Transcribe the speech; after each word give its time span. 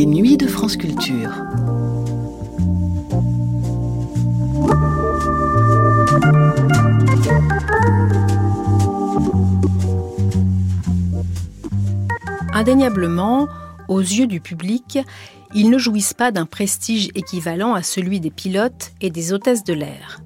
Les 0.00 0.06
nuits 0.06 0.38
de 0.38 0.46
France 0.46 0.78
Culture. 0.78 1.28
Indéniablement, 12.54 13.46
aux 13.88 14.00
yeux 14.00 14.26
du 14.26 14.40
public, 14.40 14.98
ils 15.54 15.68
ne 15.68 15.76
jouissent 15.76 16.14
pas 16.14 16.32
d'un 16.32 16.46
prestige 16.46 17.10
équivalent 17.14 17.74
à 17.74 17.82
celui 17.82 18.20
des 18.20 18.30
pilotes 18.30 18.92
et 19.02 19.10
des 19.10 19.34
hôtesses 19.34 19.64
de 19.64 19.74
l'air. 19.74 20.22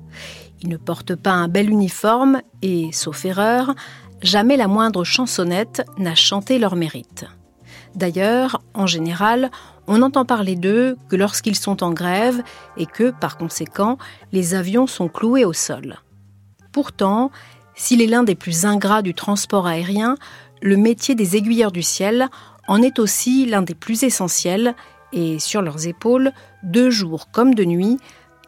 Ils 0.63 0.69
ne 0.69 0.77
portent 0.77 1.17
pas 1.17 1.33
un 1.33 1.49
bel 1.49 1.69
uniforme 1.69 2.43
et, 2.63 2.91
sauf 2.93 3.25
erreur, 3.25 3.75
jamais 4.23 4.57
la 4.57 4.69
moindre 4.69 5.03
chansonnette 5.03 5.85
n'a 5.99 6.15
chanté 6.15 6.61
leur 6.61 6.77
mérite. 6.77 7.27
D'ailleurs, 7.95 8.61
en 8.75 8.87
général, 8.87 9.51
on 9.87 9.99
n'entend 9.99 10.25
parler 10.25 10.57
d'eux 10.57 10.97
que 11.09 11.17
lorsqu'ils 11.17 11.57
sont 11.57 11.83
en 11.83 11.93
grève 11.93 12.43
et 12.77 12.87
que, 12.87 13.11
par 13.11 13.37
conséquent, 13.37 13.99
les 14.33 14.55
avions 14.55 14.87
sont 14.87 15.09
cloués 15.09 15.45
au 15.45 15.53
sol. 15.53 15.99
Pourtant, 16.73 17.31
s'il 17.75 18.03
est 18.03 18.07
l'un 18.07 18.25
des 18.25 18.35
plus 18.35 18.67
ingrats 18.67 19.03
du 19.03 19.15
transport 19.15 19.67
aérien, 19.67 20.17
le 20.61 20.77
métier 20.77 21.15
des 21.15 21.37
aiguilleurs 21.37 21.73
du 21.73 21.83
ciel 21.83 22.29
en 22.67 22.83
est 22.83 22.99
aussi 22.99 23.47
l'un 23.47 23.63
des 23.63 23.75
plus 23.75 24.03
essentiels 24.03 24.75
et 25.13 25.39
sur 25.39 25.63
leurs 25.63 25.87
épaules, 25.87 26.33
de 26.63 26.91
jour 26.91 27.31
comme 27.31 27.55
de 27.55 27.65
nuit, 27.65 27.99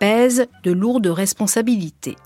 pèsent 0.01 0.47
de 0.65 0.73
lourdes 0.73 1.07
responsabilités. 1.07 2.17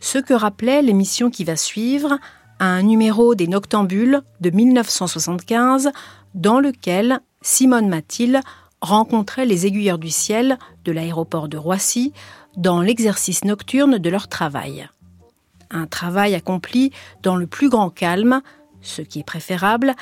Ce 0.00 0.18
que 0.18 0.34
rappelait 0.34 0.82
l'émission 0.82 1.30
qui 1.30 1.44
va 1.44 1.56
suivre, 1.56 2.18
un 2.62 2.84
numéro 2.84 3.34
des 3.34 3.48
Noctambules 3.48 4.22
de 4.40 4.50
1975 4.50 5.90
dans 6.34 6.60
lequel 6.60 7.18
Simone 7.40 7.88
Mathilde 7.88 8.38
rencontrait 8.80 9.46
les 9.46 9.66
aiguilleurs 9.66 9.98
du 9.98 10.10
ciel 10.10 10.58
de 10.84 10.92
l'aéroport 10.92 11.48
de 11.48 11.56
Roissy 11.56 12.12
dans 12.56 12.80
l'exercice 12.80 13.42
nocturne 13.42 13.98
de 13.98 14.10
leur 14.10 14.28
travail. 14.28 14.88
Un 15.72 15.86
travail 15.86 16.36
accompli 16.36 16.92
dans 17.24 17.34
le 17.34 17.48
plus 17.48 17.68
grand 17.68 17.90
calme, 17.90 18.42
ce 18.80 19.02
qui 19.02 19.18
est 19.18 19.26
préférable, 19.26 19.94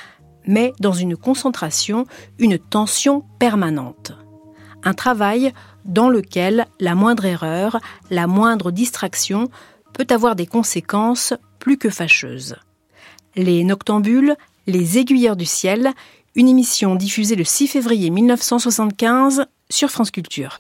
mais 0.47 0.75
dans 0.81 0.93
une 0.93 1.17
concentration, 1.17 2.05
une 2.39 2.59
tension 2.59 3.25
permanente. 3.39 4.13
Un 4.85 4.93
travail 4.93 5.55
dans 5.87 6.11
lequel 6.11 6.67
la 6.79 6.95
moindre 6.95 7.25
erreur, 7.25 7.81
la 8.11 8.27
moindre 8.27 8.71
distraction 8.71 9.49
peut 9.95 10.07
avoir 10.11 10.37
des 10.37 10.47
conséquences 10.47 11.33
plus 11.61 11.79
que 11.79 11.91
fâcheuses. 11.91 12.57
Les 13.37 13.63
Noctambules, 13.63 14.35
les 14.67 14.99
Aiguilleurs 14.99 15.37
du 15.37 15.47
ciel, 15.47 15.93
une 16.35 16.49
émission 16.49 16.97
diffusée 16.97 17.37
le 17.37 17.45
6 17.45 17.69
février 17.69 18.11
1975 18.11 19.47
sur 19.69 19.91
France 19.91 20.11
Culture. 20.11 20.59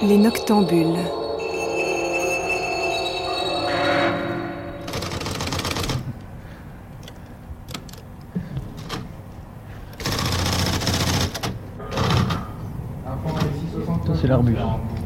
Les 0.00 0.16
Noctambules. 0.16 1.17
C'est 14.28 14.34
l'Arbus. 14.34 14.56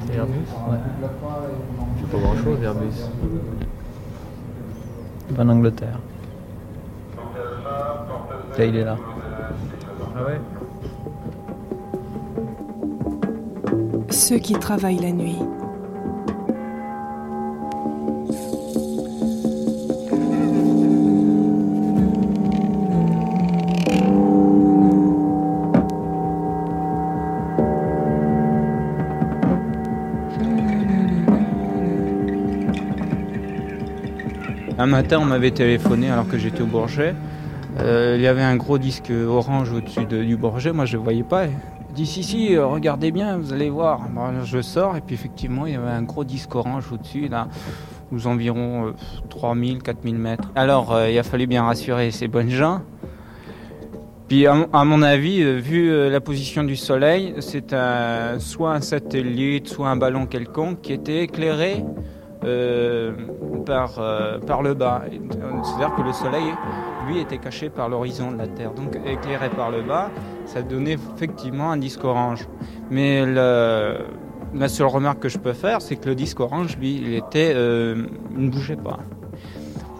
C'est 0.06 0.16
Airbus 0.16 0.34
Ouais. 0.68 0.78
C'est 2.00 2.10
pas 2.10 2.18
grand 2.18 2.36
chose, 2.36 2.62
Airbus. 2.62 3.08
En 5.38 5.48
Angleterre. 5.48 6.00
Là, 8.58 8.64
il 8.64 8.76
est 8.76 8.84
là. 8.84 8.96
Ah 10.16 10.24
ouais 10.24 10.40
Ceux 14.10 14.38
qui 14.38 14.54
travaillent 14.54 14.98
la 14.98 15.12
nuit. 15.12 15.38
Un 34.82 34.86
matin, 34.86 35.18
on 35.20 35.24
m'avait 35.26 35.52
téléphoné 35.52 36.10
alors 36.10 36.26
que 36.26 36.36
j'étais 36.38 36.60
au 36.60 36.66
Bourget. 36.66 37.14
Euh, 37.78 38.14
il 38.16 38.22
y 38.22 38.26
avait 38.26 38.42
un 38.42 38.56
gros 38.56 38.78
disque 38.78 39.12
orange 39.28 39.70
au-dessus 39.72 40.06
de- 40.06 40.24
du 40.24 40.36
Bourget, 40.36 40.72
moi 40.72 40.86
je 40.86 40.96
ne 40.96 41.02
voyais 41.04 41.22
pas. 41.22 41.44
Il 41.46 41.94
dit 41.94 42.04
si, 42.04 42.24
si, 42.24 42.56
euh, 42.56 42.66
regardez 42.66 43.12
bien, 43.12 43.38
vous 43.38 43.52
allez 43.52 43.70
voir. 43.70 44.00
Je 44.44 44.60
sors 44.60 44.96
et 44.96 45.00
puis 45.00 45.14
effectivement, 45.14 45.66
il 45.66 45.74
y 45.74 45.76
avait 45.76 45.88
un 45.88 46.02
gros 46.02 46.24
disque 46.24 46.52
orange 46.56 46.90
au-dessus, 46.90 47.28
là, 47.28 47.46
aux 48.12 48.26
environs 48.26 48.88
euh, 48.88 48.92
3000, 49.30 49.84
4000 49.84 50.16
mètres. 50.16 50.50
Alors, 50.56 50.92
euh, 50.92 51.08
il 51.08 51.16
a 51.16 51.22
fallu 51.22 51.46
bien 51.46 51.62
rassurer 51.62 52.10
ces 52.10 52.26
bonnes 52.26 52.50
gens. 52.50 52.80
Puis, 54.26 54.48
à, 54.48 54.54
mon- 54.54 54.68
à 54.72 54.84
mon 54.84 55.00
avis, 55.02 55.44
euh, 55.44 55.58
vu 55.60 55.92
euh, 55.92 56.10
la 56.10 56.20
position 56.20 56.64
du 56.64 56.74
soleil, 56.74 57.34
c'est 57.38 57.72
un, 57.72 58.40
soit 58.40 58.72
un 58.74 58.80
satellite, 58.80 59.68
soit 59.68 59.88
un 59.90 59.96
ballon 59.96 60.26
quelconque 60.26 60.80
qui 60.80 60.92
était 60.92 61.22
éclairé 61.22 61.84
euh, 62.44 63.12
par, 63.64 63.98
euh, 63.98 64.38
par 64.40 64.62
le 64.62 64.74
bas. 64.74 65.02
C'est-à-dire 65.62 65.94
que 65.94 66.02
le 66.02 66.12
soleil, 66.12 66.52
lui, 67.06 67.20
était 67.20 67.38
caché 67.38 67.70
par 67.70 67.88
l'horizon 67.88 68.32
de 68.32 68.38
la 68.38 68.48
Terre. 68.48 68.72
Donc, 68.72 68.98
éclairé 69.06 69.48
par 69.50 69.70
le 69.70 69.82
bas, 69.82 70.10
ça 70.46 70.62
donnait 70.62 70.96
effectivement 71.14 71.70
un 71.70 71.76
disque 71.76 72.02
orange. 72.04 72.48
Mais 72.90 73.24
la 73.24 74.68
seule 74.68 74.88
remarque 74.88 75.20
que 75.20 75.28
je 75.28 75.38
peux 75.38 75.52
faire, 75.52 75.80
c'est 75.80 75.96
que 75.96 76.08
le 76.08 76.16
disque 76.16 76.40
orange, 76.40 76.76
lui, 76.78 76.96
il 76.96 77.14
était, 77.14 77.52
euh, 77.54 78.06
il 78.36 78.46
ne 78.46 78.50
bougeait 78.50 78.76
pas. 78.76 78.98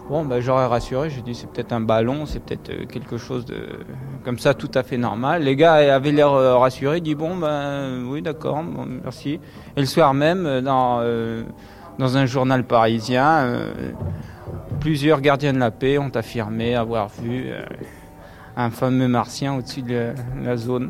Bon, 0.09 0.25
ben, 0.25 0.41
j'aurais 0.41 0.65
rassuré, 0.65 1.09
j'ai 1.09 1.21
dit 1.21 1.33
c'est 1.33 1.49
peut-être 1.49 1.71
un 1.71 1.79
ballon, 1.79 2.25
c'est 2.25 2.41
peut-être 2.41 2.87
quelque 2.87 3.17
chose 3.17 3.45
de 3.45 3.55
comme 4.25 4.37
ça 4.37 4.53
tout 4.53 4.69
à 4.73 4.83
fait 4.83 4.97
normal. 4.97 5.43
Les 5.43 5.55
gars 5.55 5.75
avaient 5.95 6.11
l'air 6.11 6.31
rassurés, 6.31 6.99
disent 6.99 7.15
bon 7.15 7.37
ben 7.37 8.03
oui 8.05 8.21
d'accord, 8.21 8.63
merci. 9.03 9.39
Et 9.77 9.79
le 9.79 9.85
soir 9.85 10.13
même, 10.13 10.61
dans, 10.61 11.01
dans 11.99 12.17
un 12.17 12.25
journal 12.25 12.63
parisien, 12.63 13.43
euh, 13.43 13.73
plusieurs 14.79 15.21
gardiens 15.21 15.53
de 15.53 15.59
la 15.59 15.71
paix 15.71 15.97
ont 15.97 16.09
affirmé 16.09 16.75
avoir 16.75 17.09
vu 17.09 17.45
euh, 17.47 17.65
un 18.55 18.69
fameux 18.69 19.07
martien 19.07 19.55
au-dessus 19.55 19.81
de 19.81 20.13
la, 20.41 20.57
zone. 20.57 20.89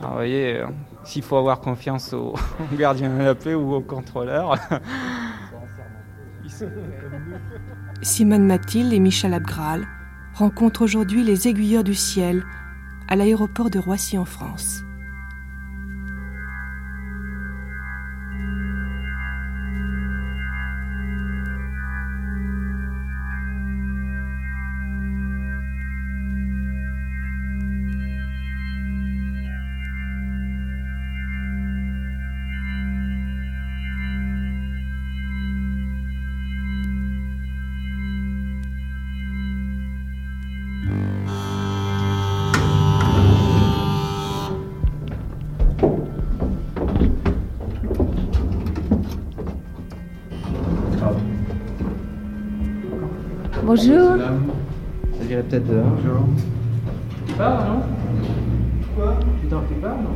Alors, 0.00 0.10
vous 0.10 0.16
voyez, 0.16 0.58
euh, 0.58 0.66
s'il 1.04 1.22
faut 1.22 1.36
avoir 1.36 1.60
confiance 1.60 2.12
aux, 2.12 2.34
aux 2.60 2.76
gardiens 2.76 3.10
de 3.10 3.22
la 3.22 3.34
paix 3.34 3.54
ou 3.54 3.74
aux 3.74 3.80
contrôleurs. 3.80 4.56
Simone 8.02 8.46
Mathilde 8.46 8.92
et 8.92 9.00
Michel 9.00 9.34
Abgral 9.34 9.86
rencontrent 10.34 10.82
aujourd'hui 10.82 11.24
les 11.24 11.48
aiguilleurs 11.48 11.84
du 11.84 11.94
ciel 11.94 12.44
à 13.08 13.16
l'aéroport 13.16 13.70
de 13.70 13.78
Roissy 13.78 14.16
en 14.16 14.24
France. 14.24 14.85
Bonjour. 53.64 54.16
Ça 55.18 55.24
dirait 55.26 55.42
peut-être 55.42 55.66
dehors. 55.66 55.86
Bonjour. 55.86 56.28
Tu 57.26 57.32
pars, 57.34 57.64
non? 57.66 57.80
Quoi? 58.96 59.18
Tu 59.40 59.46
t'en 59.48 59.60
fais 59.62 59.74
pas, 59.74 59.88
non? 59.88 60.14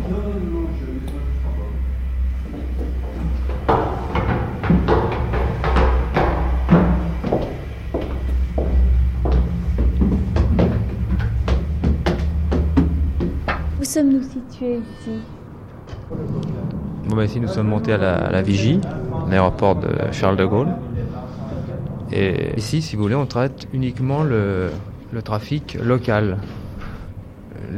Sommes-nous 13.82 14.22
situés 14.22 14.76
ici? 14.76 15.18
Bon, 17.08 17.16
bah, 17.16 17.24
ici, 17.24 17.40
nous 17.40 17.48
sommes 17.48 17.66
montés 17.66 17.92
à 17.94 17.98
la, 17.98 18.14
à 18.14 18.30
la 18.30 18.40
Vigie, 18.40 18.80
l'aéroport 19.30 19.76
de 19.76 19.88
Charles 20.12 20.36
de 20.36 20.44
Gaulle. 20.44 20.68
Et 22.12 22.56
ici, 22.56 22.82
si 22.82 22.96
vous 22.96 23.02
voulez, 23.02 23.14
on 23.14 23.26
traite 23.26 23.68
uniquement 23.72 24.22
le, 24.22 24.70
le 25.12 25.22
trafic 25.22 25.78
local. 25.82 26.38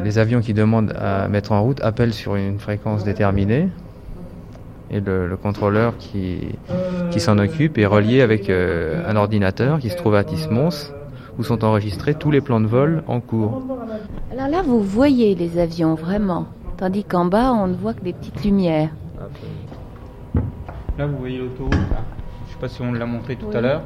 Les 0.03 0.19
avions 0.19 0.41
qui 0.41 0.55
demandent 0.55 0.95
à 0.99 1.29
mettre 1.29 1.53
en 1.53 1.63
route 1.63 1.81
appellent 1.83 2.15
sur 2.15 2.35
une 2.37 2.59
fréquence 2.59 3.05
déterminée. 3.05 3.69
Et 4.91 5.01
le, 5.01 5.27
le 5.27 5.37
contrôleur 5.37 5.97
qui, 5.99 6.41
qui 7.11 7.21
s'en 7.21 7.39
occupe 7.39 7.79
est 7.79 7.87
relié 7.87 8.21
avec 8.21 8.51
euh, 8.51 9.03
un 9.09 9.17
ordinateur 9.17 9.79
qui 9.79 9.89
se 9.89 9.97
trouve 9.97 10.15
à 10.15 10.25
Tismons, 10.25 10.93
où 11.39 11.45
sont 11.45 11.65
enregistrés 11.65 12.15
tous 12.15 12.31
les 12.31 12.43
plans 12.43 12.61
de 12.61 12.67
vol 12.67 13.03
en 13.07 13.21
cours. 13.21 13.63
Alors 14.33 14.49
là, 14.49 14.63
vous 14.63 14.83
voyez 14.83 15.35
les 15.35 15.59
avions 15.59 15.95
vraiment, 15.95 16.47
tandis 16.77 17.05
qu'en 17.05 17.25
bas, 17.25 17.53
on 17.55 17.69
ne 17.69 17.75
voit 17.75 17.95
que 17.95 18.03
des 18.03 18.13
petites 18.13 18.45
lumières. 18.45 18.91
Là, 21.03 21.09
vous 21.09 21.19
voyez 21.19 21.39
l'autoroute. 21.39 21.75
Je 22.47 22.53
sais 22.53 22.59
pas 22.61 22.69
si 22.69 22.81
on 22.81 22.93
l'a 22.93 23.07
montré 23.07 23.35
tout 23.35 23.47
Oui. 23.49 23.57
à 23.57 23.61
l'heure. 23.61 23.83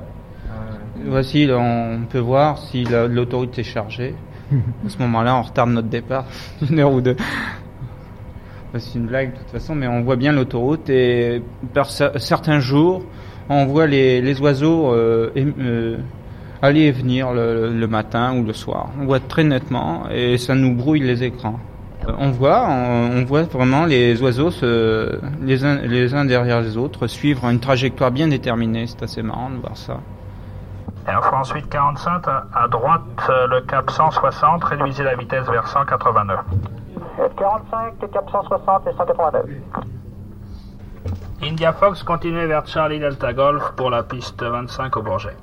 Voici, 1.06 1.46
là, 1.46 1.56
on 1.56 2.00
peut 2.04 2.18
voir 2.18 2.58
si 2.58 2.84
la- 2.84 3.06
l'autoroute 3.06 3.58
est 3.58 3.62
chargée. 3.62 4.14
à 4.52 4.88
ce 4.90 4.98
moment-là, 4.98 5.34
on 5.34 5.40
retarde 5.40 5.70
notre 5.70 5.88
départ 5.88 6.26
d'une 6.60 6.78
heure 6.78 6.92
ou 6.92 7.00
deux. 7.00 7.16
Bah, 8.70 8.78
C'est 8.80 8.98
une 8.98 9.06
blague 9.06 9.32
de 9.32 9.38
toute 9.38 9.48
façon, 9.48 9.74
mais 9.74 9.86
on 9.88 10.02
voit 10.02 10.16
bien 10.16 10.32
l'autoroute 10.32 10.90
et 10.90 11.40
par 11.72 11.86
cer- 11.86 12.18
certains 12.18 12.60
jours, 12.60 13.02
on 13.48 13.64
voit 13.64 13.86
les, 13.86 14.20
les 14.20 14.38
oiseaux 14.42 14.92
euh, 14.92 15.30
euh, 15.58 15.96
aller 16.60 16.82
et 16.82 16.92
venir 16.92 17.32
le, 17.32 17.72
le 17.72 17.86
matin 17.86 18.36
ou 18.36 18.44
le 18.44 18.52
soir. 18.52 18.90
On 19.00 19.06
voit 19.06 19.20
très 19.20 19.42
nettement 19.44 20.02
et 20.10 20.36
ça 20.36 20.54
nous 20.54 20.74
brouille 20.74 21.00
les 21.00 21.24
écrans. 21.24 21.58
Euh, 22.06 22.12
On 22.18 22.30
voit, 22.30 22.66
on, 22.68 23.18
on 23.18 23.24
voit 23.24 23.42
vraiment 23.44 23.84
les 23.86 24.20
oiseaux 24.22 24.50
se, 24.50 25.18
les, 25.42 25.64
uns, 25.64 25.76
les 25.76 26.14
uns 26.14 26.24
derrière 26.24 26.60
les 26.60 26.76
autres 26.76 27.06
suivre 27.06 27.46
une 27.48 27.60
trajectoire 27.60 28.10
bien 28.10 28.28
déterminée. 28.28 28.86
C'est 28.86 29.02
assez 29.02 29.22
marrant 29.22 29.50
de 29.50 29.56
voir 29.56 29.76
ça. 29.76 29.98
Et 31.08 31.14
enfin, 31.14 31.38
ensuite 31.38 31.68
45 31.68 32.26
à, 32.26 32.46
à 32.52 32.68
droite, 32.68 33.02
euh, 33.28 33.46
le 33.46 33.60
cap 33.60 33.90
160, 33.90 34.64
réduisez 34.64 35.04
la 35.04 35.14
vitesse 35.14 35.46
vers 35.48 35.66
189. 35.68 36.40
45, 37.38 37.94
le 38.02 38.08
cap 38.08 38.28
160 38.30 38.86
et 38.88 38.96
189. 38.96 39.44
India 41.42 41.72
Fox, 41.72 42.02
continuez 42.02 42.46
vers 42.46 42.66
Charlie 42.66 42.98
Delta 42.98 43.32
Golf 43.32 43.72
pour 43.76 43.90
la 43.90 44.02
piste 44.02 44.42
25 44.42 44.96
au 44.96 45.02
Bourget. 45.02 45.36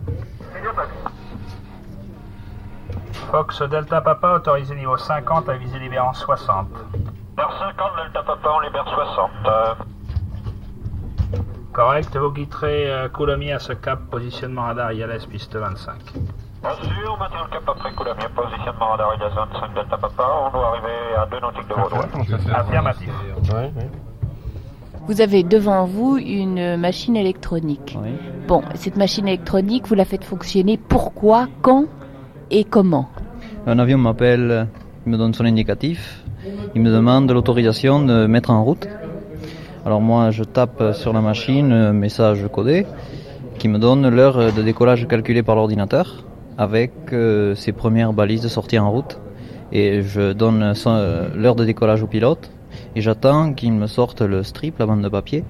Fox 3.14 3.62
Delta 3.64 4.02
Papa, 4.02 4.36
autorisé 4.36 4.76
niveau 4.76 4.98
50 4.98 5.50
à 5.50 5.54
viser 5.54 5.80
libérant 5.80 6.14
60. 6.14 6.68
Vers 7.38 7.52
50, 7.60 7.92
Delta 8.04 8.24
Papa, 8.24 8.50
on 8.56 8.60
libère 8.62 8.86
60. 8.88 9.30
Euh, 9.46 9.74
Correct, 11.72 12.16
vous 12.16 12.32
quitterez 12.32 12.92
euh, 12.92 13.10
Coulommiers 13.10 13.54
à 13.54 13.60
ce 13.60 13.74
cap, 13.74 14.00
positionnement 14.12 14.64
radar 14.64 14.92
ILS 14.94 15.26
piste 15.30 15.56
25. 15.56 15.96
bien 16.62 16.72
sûr, 16.82 17.16
on 17.16 17.18
maintient 17.18 17.44
le 17.44 17.50
cap 17.50 17.64
après 17.68 17.92
Coulommiers, 17.94 18.30
positionnement 18.36 18.90
radar 18.90 19.16
ILS 19.16 19.34
25, 19.36 19.74
Delta 19.74 19.98
Papa, 19.98 20.24
on 20.46 20.52
doit 20.52 20.68
arriver 20.68 21.16
à 21.18 21.26
2 21.26 21.40
nautiques 21.40 21.68
de 21.68 21.74
Vaudois. 21.74 22.06
Affirmatif. 22.56 23.10
Vous 25.08 25.20
avez 25.20 25.44
devant 25.44 25.86
vous 25.86 26.18
une 26.18 26.78
machine 26.78 27.18
électronique. 27.18 27.98
Oui. 28.02 28.12
Bon, 28.48 28.62
cette 28.76 28.96
machine 28.96 29.28
électronique, 29.28 29.88
vous 29.88 29.96
la 29.96 30.06
faites 30.06 30.24
fonctionner 30.24 30.78
pourquoi, 30.78 31.48
quand? 31.62 31.88
Et 32.54 32.64
comment 32.64 33.10
Un 33.66 33.80
avion 33.80 33.98
m'appelle, 33.98 34.68
il 35.06 35.12
me 35.12 35.18
donne 35.18 35.34
son 35.34 35.44
indicatif, 35.44 36.24
il 36.76 36.82
me 36.82 36.92
demande 36.92 37.32
l'autorisation 37.32 38.06
de 38.06 38.28
mettre 38.28 38.52
en 38.52 38.64
route. 38.64 38.88
Alors 39.86 40.02
moi, 40.02 40.30
je 40.30 40.44
tape 40.44 40.94
sur 40.94 41.14
la 41.14 41.22
machine 41.22 41.72
un 41.72 41.94
message 41.94 42.48
codé 42.52 42.86
qui 43.58 43.68
me 43.68 43.80
donne 43.80 44.08
l'heure 44.08 44.54
de 44.54 44.62
décollage 44.62 45.08
calculée 45.08 45.42
par 45.42 45.56
l'ordinateur 45.56 46.26
avec 46.58 46.92
euh, 47.12 47.56
ses 47.56 47.72
premières 47.72 48.14
balises 48.14 48.42
de 48.44 48.48
sortie 48.48 48.78
en 48.78 48.92
route. 48.92 49.18
Et 49.72 50.04
je 50.04 50.34
donne 50.34 50.76
euh, 50.86 51.30
l'heure 51.36 51.56
de 51.56 51.66
décollage 51.66 52.04
au 52.04 52.08
pilote 52.08 52.52
et 52.96 53.02
j'attends 53.02 53.54
qu'il 53.54 53.74
me 53.74 53.88
sorte 53.88 54.22
le 54.22 54.44
strip, 54.44 54.78
la 54.78 54.86
bande 54.86 55.02
de 55.02 55.10
papier, 55.10 55.44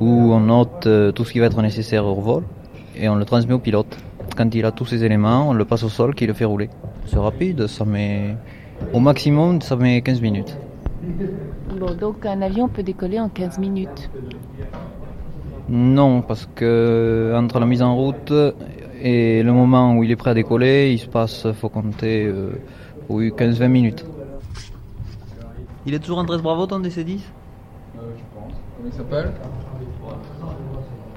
où 0.00 0.34
on 0.34 0.40
note 0.40 0.86
euh, 0.86 1.12
tout 1.12 1.24
ce 1.24 1.32
qui 1.32 1.38
va 1.38 1.46
être 1.46 1.62
nécessaire 1.62 2.04
au 2.04 2.20
vol 2.20 2.42
et 2.94 3.08
on 3.08 3.14
le 3.14 3.24
transmet 3.24 3.54
au 3.54 3.58
pilote. 3.58 3.96
Quand 4.36 4.54
il 4.54 4.64
a 4.64 4.72
tous 4.72 4.86
ces 4.86 5.04
éléments, 5.04 5.50
on 5.50 5.52
le 5.52 5.64
passe 5.64 5.82
au 5.82 5.88
sol 5.88 6.14
qui 6.14 6.26
le 6.26 6.32
fait 6.32 6.44
rouler. 6.44 6.70
C'est 7.06 7.18
rapide, 7.18 7.66
ça 7.66 7.84
met... 7.84 8.36
Au 8.92 9.00
maximum, 9.00 9.60
ça 9.60 9.76
met 9.76 10.00
15 10.00 10.20
minutes. 10.22 10.56
Bon, 11.78 11.94
donc 11.94 12.24
un 12.26 12.40
avion 12.42 12.68
peut 12.68 12.82
décoller 12.82 13.20
en 13.20 13.28
15 13.28 13.58
minutes. 13.58 14.10
Non, 15.68 16.22
parce 16.22 16.48
que 16.54 17.32
entre 17.36 17.60
la 17.60 17.66
mise 17.66 17.82
en 17.82 17.94
route 17.94 18.32
et 19.00 19.42
le 19.42 19.52
moment 19.52 19.94
où 19.96 20.04
il 20.04 20.10
est 20.10 20.16
prêt 20.16 20.30
à 20.30 20.34
décoller, 20.34 20.92
il 20.92 20.98
se 20.98 21.06
passe, 21.06 21.46
faut 21.52 21.68
compter, 21.68 22.26
euh, 22.26 22.60
oui, 23.08 23.30
15-20 23.30 23.68
minutes. 23.68 24.04
Il 25.86 25.94
est 25.94 25.98
toujours 25.98 26.18
en 26.18 26.24
13 26.24 26.42
Bravo, 26.42 26.66
ton 26.66 26.80
DC-10 26.80 27.20
Comment 27.94 28.08
il 28.86 28.92
s'appelle? 28.92 29.32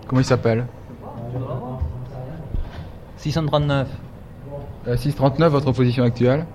Comment 0.08 0.22
il 0.22 0.26
s'appelle? 0.26 0.66
639. 3.24 3.88
Euh, 4.90 4.98
639, 4.98 5.52
votre 5.54 5.72
position 5.72 6.04
actuelle 6.04 6.46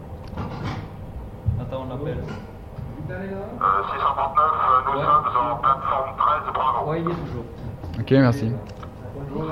Attends, 1.59 1.87
on 1.87 1.89
l'appelle. 1.89 2.19
639, 3.09 5.25
nous 5.25 5.33
sommes 5.33 5.51
en 5.51 5.57
plateforme 5.57 6.11
13, 6.19 6.53
bravo. 6.53 6.91
Ouais, 6.91 7.01
il 7.01 7.09
est 7.11 7.15
toujours. 7.15 7.47
Ok, 7.99 8.11
merci. 8.11 8.53
Vous 9.31 9.47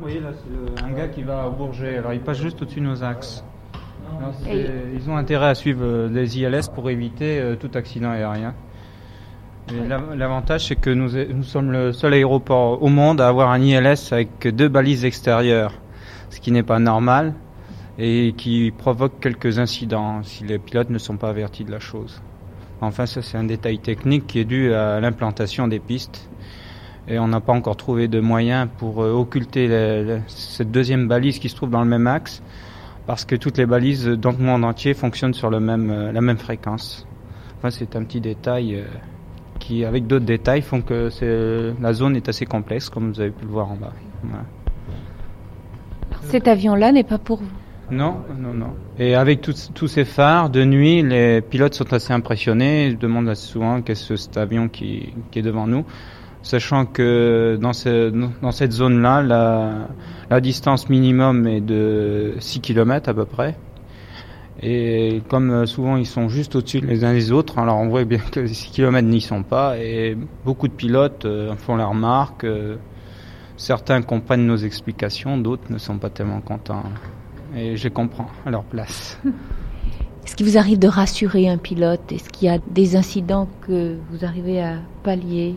voyez 0.00 0.20
là, 0.20 0.28
c'est 0.76 0.84
un 0.84 0.92
gars 0.92 1.08
qui 1.08 1.24
va 1.24 1.48
au 1.48 1.50
Bourget. 1.50 1.98
Alors 1.98 2.12
il 2.12 2.20
passe 2.20 2.38
juste 2.38 2.62
au-dessus 2.62 2.78
de 2.80 2.86
nos 2.86 3.02
axes. 3.02 3.42
Ils 4.48 5.10
ont 5.10 5.16
intérêt 5.16 5.48
à 5.48 5.56
suivre 5.56 5.82
euh, 5.82 6.08
les 6.08 6.38
ILS 6.38 6.68
pour 6.72 6.88
éviter 6.88 7.40
euh, 7.40 7.56
tout 7.56 7.72
accident 7.74 8.10
aérien. 8.10 8.54
L'avantage, 10.14 10.68
c'est 10.68 10.76
que 10.76 10.90
nous 10.90 11.42
sommes 11.42 11.72
le 11.72 11.92
seul 11.92 12.14
aéroport 12.14 12.80
au 12.80 12.86
monde 12.86 13.20
à 13.20 13.26
avoir 13.26 13.50
un 13.50 13.60
ILS 13.60 14.12
avec 14.12 14.46
deux 14.46 14.68
balises 14.68 15.04
extérieures, 15.04 15.72
ce 16.30 16.40
qui 16.40 16.52
n'est 16.52 16.62
pas 16.62 16.78
normal 16.78 17.34
et 17.98 18.34
qui 18.36 18.72
provoque 18.76 19.20
quelques 19.20 19.58
incidents 19.58 20.22
si 20.22 20.44
les 20.44 20.58
pilotes 20.58 20.90
ne 20.90 20.98
sont 20.98 21.16
pas 21.16 21.30
avertis 21.30 21.64
de 21.64 21.70
la 21.70 21.80
chose. 21.80 22.20
Enfin, 22.80 23.06
ça 23.06 23.22
c'est 23.22 23.38
un 23.38 23.44
détail 23.44 23.78
technique 23.78 24.26
qui 24.26 24.38
est 24.38 24.44
dû 24.44 24.72
à 24.72 25.00
l'implantation 25.00 25.66
des 25.66 25.78
pistes 25.78 26.28
et 27.08 27.18
on 27.18 27.28
n'a 27.28 27.40
pas 27.40 27.52
encore 27.52 27.76
trouvé 27.76 28.08
de 28.08 28.20
moyen 28.20 28.66
pour 28.66 29.02
euh, 29.02 29.12
occulter 29.12 30.18
cette 30.26 30.70
deuxième 30.70 31.06
balise 31.08 31.38
qui 31.38 31.48
se 31.48 31.54
trouve 31.54 31.70
dans 31.70 31.82
le 31.82 31.88
même 31.88 32.06
axe 32.06 32.42
parce 33.06 33.24
que 33.24 33.36
toutes 33.36 33.58
les 33.58 33.66
balises 33.66 34.06
dans 34.06 34.32
le 34.32 34.38
monde 34.38 34.64
entier 34.64 34.92
fonctionnent 34.92 35.34
sur 35.34 35.48
le 35.48 35.60
même, 35.60 35.90
euh, 35.90 36.12
la 36.12 36.20
même 36.20 36.38
fréquence. 36.38 37.06
Enfin, 37.58 37.70
c'est 37.70 37.94
un 37.94 38.02
petit 38.02 38.20
détail 38.20 38.74
euh, 38.74 38.84
qui, 39.60 39.84
avec 39.84 40.06
d'autres 40.06 40.24
détails, 40.24 40.62
font 40.62 40.82
que 40.82 41.10
la 41.80 41.92
zone 41.92 42.16
est 42.16 42.28
assez 42.28 42.44
complexe, 42.44 42.90
comme 42.90 43.12
vous 43.12 43.20
avez 43.20 43.30
pu 43.30 43.44
le 43.44 43.50
voir 43.52 43.70
en 43.70 43.76
bas. 43.76 43.92
Cet 46.30 46.48
avion-là 46.48 46.92
n'est 46.92 47.04
pas 47.04 47.18
pour 47.18 47.38
vous. 47.38 47.46
Non, 47.90 48.16
non, 48.36 48.52
non. 48.52 48.74
Et 48.98 49.14
avec 49.14 49.40
tous 49.42 49.86
ces 49.86 50.04
phares, 50.04 50.50
de 50.50 50.64
nuit, 50.64 51.02
les 51.02 51.40
pilotes 51.40 51.74
sont 51.74 51.92
assez 51.92 52.12
impressionnés. 52.12 52.88
Ils 52.88 52.98
demandent 52.98 53.32
souvent 53.34 53.80
qu'est-ce 53.80 54.08
que 54.08 54.16
cet 54.16 54.36
avion 54.36 54.68
qui, 54.68 55.12
est 55.34 55.42
devant 55.42 55.66
nous. 55.66 55.84
Sachant 56.42 56.84
que 56.86 57.58
dans, 57.60 57.72
ce, 57.72 58.10
dans 58.10 58.50
cette 58.50 58.72
zone-là, 58.72 59.22
la, 59.22 59.88
la 60.30 60.40
distance 60.40 60.88
minimum 60.88 61.46
est 61.46 61.60
de 61.60 62.34
6 62.38 62.60
km 62.60 63.08
à 63.08 63.14
peu 63.14 63.24
près. 63.24 63.56
Et 64.62 65.22
comme 65.28 65.50
euh, 65.50 65.66
souvent 65.66 65.96
ils 65.96 66.06
sont 66.06 66.28
juste 66.28 66.56
au-dessus 66.56 66.80
les 66.80 67.04
uns 67.04 67.12
des 67.12 67.30
autres, 67.30 67.58
alors 67.58 67.76
on 67.76 67.88
voit 67.88 68.04
bien 68.04 68.20
que 68.32 68.40
les 68.40 68.48
6 68.48 68.70
km 68.70 69.06
n'y 69.06 69.20
sont 69.20 69.42
pas. 69.42 69.78
Et 69.78 70.16
beaucoup 70.44 70.66
de 70.68 70.72
pilotes 70.72 71.24
euh, 71.24 71.54
font 71.56 71.76
la 71.76 71.86
remarque. 71.86 72.46
Euh, 73.56 73.58
certains 73.58 74.02
comprennent 74.02 74.46
nos 74.46 74.56
explications, 74.56 75.38
d'autres 75.38 75.70
ne 75.70 75.78
sont 75.78 75.98
pas 75.98 76.10
tellement 76.10 76.40
contents. 76.40 76.84
Et 77.56 77.76
je 77.76 77.84
les 77.84 77.90
comprends 77.90 78.28
à 78.44 78.50
leur 78.50 78.64
place. 78.64 79.18
Est-ce 80.26 80.34
qu'il 80.34 80.46
vous 80.46 80.58
arrive 80.58 80.78
de 80.80 80.88
rassurer 80.88 81.48
un 81.48 81.56
pilote? 81.56 82.10
Est-ce 82.10 82.28
qu'il 82.30 82.48
y 82.48 82.50
a 82.50 82.58
des 82.68 82.96
incidents 82.96 83.48
que 83.60 83.96
vous 84.10 84.24
arrivez 84.24 84.60
à 84.60 84.74
pallier? 85.04 85.54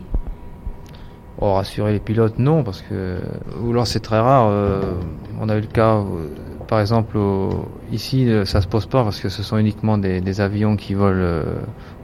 Oh, 1.42 1.54
rassurer 1.54 1.94
les 1.94 2.00
pilotes, 2.00 2.38
non, 2.38 2.64
parce 2.64 2.82
que 2.82 3.20
ou 3.64 3.72
alors 3.72 3.88
c'est 3.88 4.02
très 4.02 4.20
rare. 4.20 4.48
euh, 4.52 4.94
on 5.40 5.50
a 5.50 5.58
eu 5.58 5.62
le 5.62 5.68
cas, 5.68 5.96
euh, 5.96 6.28
par 6.68 6.82
exemple, 6.82 7.18
au- 7.18 7.66
ici, 7.92 8.30
euh, 8.30 8.46
ça 8.46 8.62
se 8.62 8.68
pose 8.68 8.86
pas 8.86 9.04
parce 9.04 9.20
que 9.22 9.30
ce 9.30 9.42
sont 9.42 9.58
uniquement 9.58 9.98
des, 9.98 10.22
des 10.22 10.42
avions 10.42 10.76
qui 10.76 10.94
volent 10.94 11.18
euh, 11.18 11.44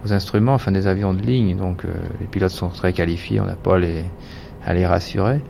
aux 0.06 0.14
instruments, 0.14 0.54
enfin 0.54 0.72
des 0.72 0.88
avions 0.88 1.14
de 1.14 1.22
ligne, 1.22 1.56
donc 1.58 1.86
euh, 1.86 1.90
les 2.22 2.26
pilotes 2.28 2.52
sont 2.52 2.70
très 2.70 2.94
qualifiés, 2.94 3.40
on 3.42 3.46
n'a 3.46 3.56
pas 3.58 3.78
les, 3.78 4.06
à 4.66 4.74
les 4.74 4.86
rassurer. 4.88 5.42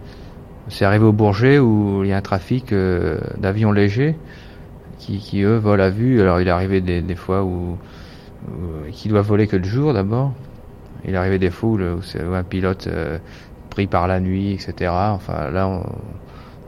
C'est 0.67 0.86
arrivé 0.86 1.05
au 1.05 1.12
Bourget 1.12 1.60
où 1.60 2.01
il 2.03 2.10
y 2.10 2.13
a 2.13 2.17
un 2.17 2.22
trafic 2.22 2.74
euh, 2.74 3.19
d'avions 3.38 3.72
légers 3.72 4.15
qui, 4.98 5.19
qui 5.19 5.41
eux 5.43 5.57
volent 5.57 5.84
à 5.84 5.89
vue. 5.89 6.22
Alors 6.22 6.41
il 6.41 6.48
est 6.48 6.51
arrivé 6.51 6.81
des, 6.81 7.01
des 7.01 7.15
fois 7.15 7.43
où 7.43 7.77
euh, 8.50 8.89
qui 8.91 9.07
doivent 9.10 9.27
voler 9.27 9.48
que 9.48 9.57
le 9.57 9.63
jour 9.63 9.93
d'abord. 9.93 10.31
Il 11.07 11.15
arrivait 11.15 11.38
des 11.39 11.51
foules 11.51 11.84
où, 11.84 12.01
c'est- 12.01 12.24
où 12.25 12.34
un 12.34 12.43
pilote 12.43 12.88
euh, 12.88 13.19
pris 13.69 13.86
par 13.86 14.07
la 14.07 14.19
nuit, 14.19 14.53
etc. 14.53 14.91
Enfin 14.91 15.51
là, 15.51 15.67
on, 15.67 15.84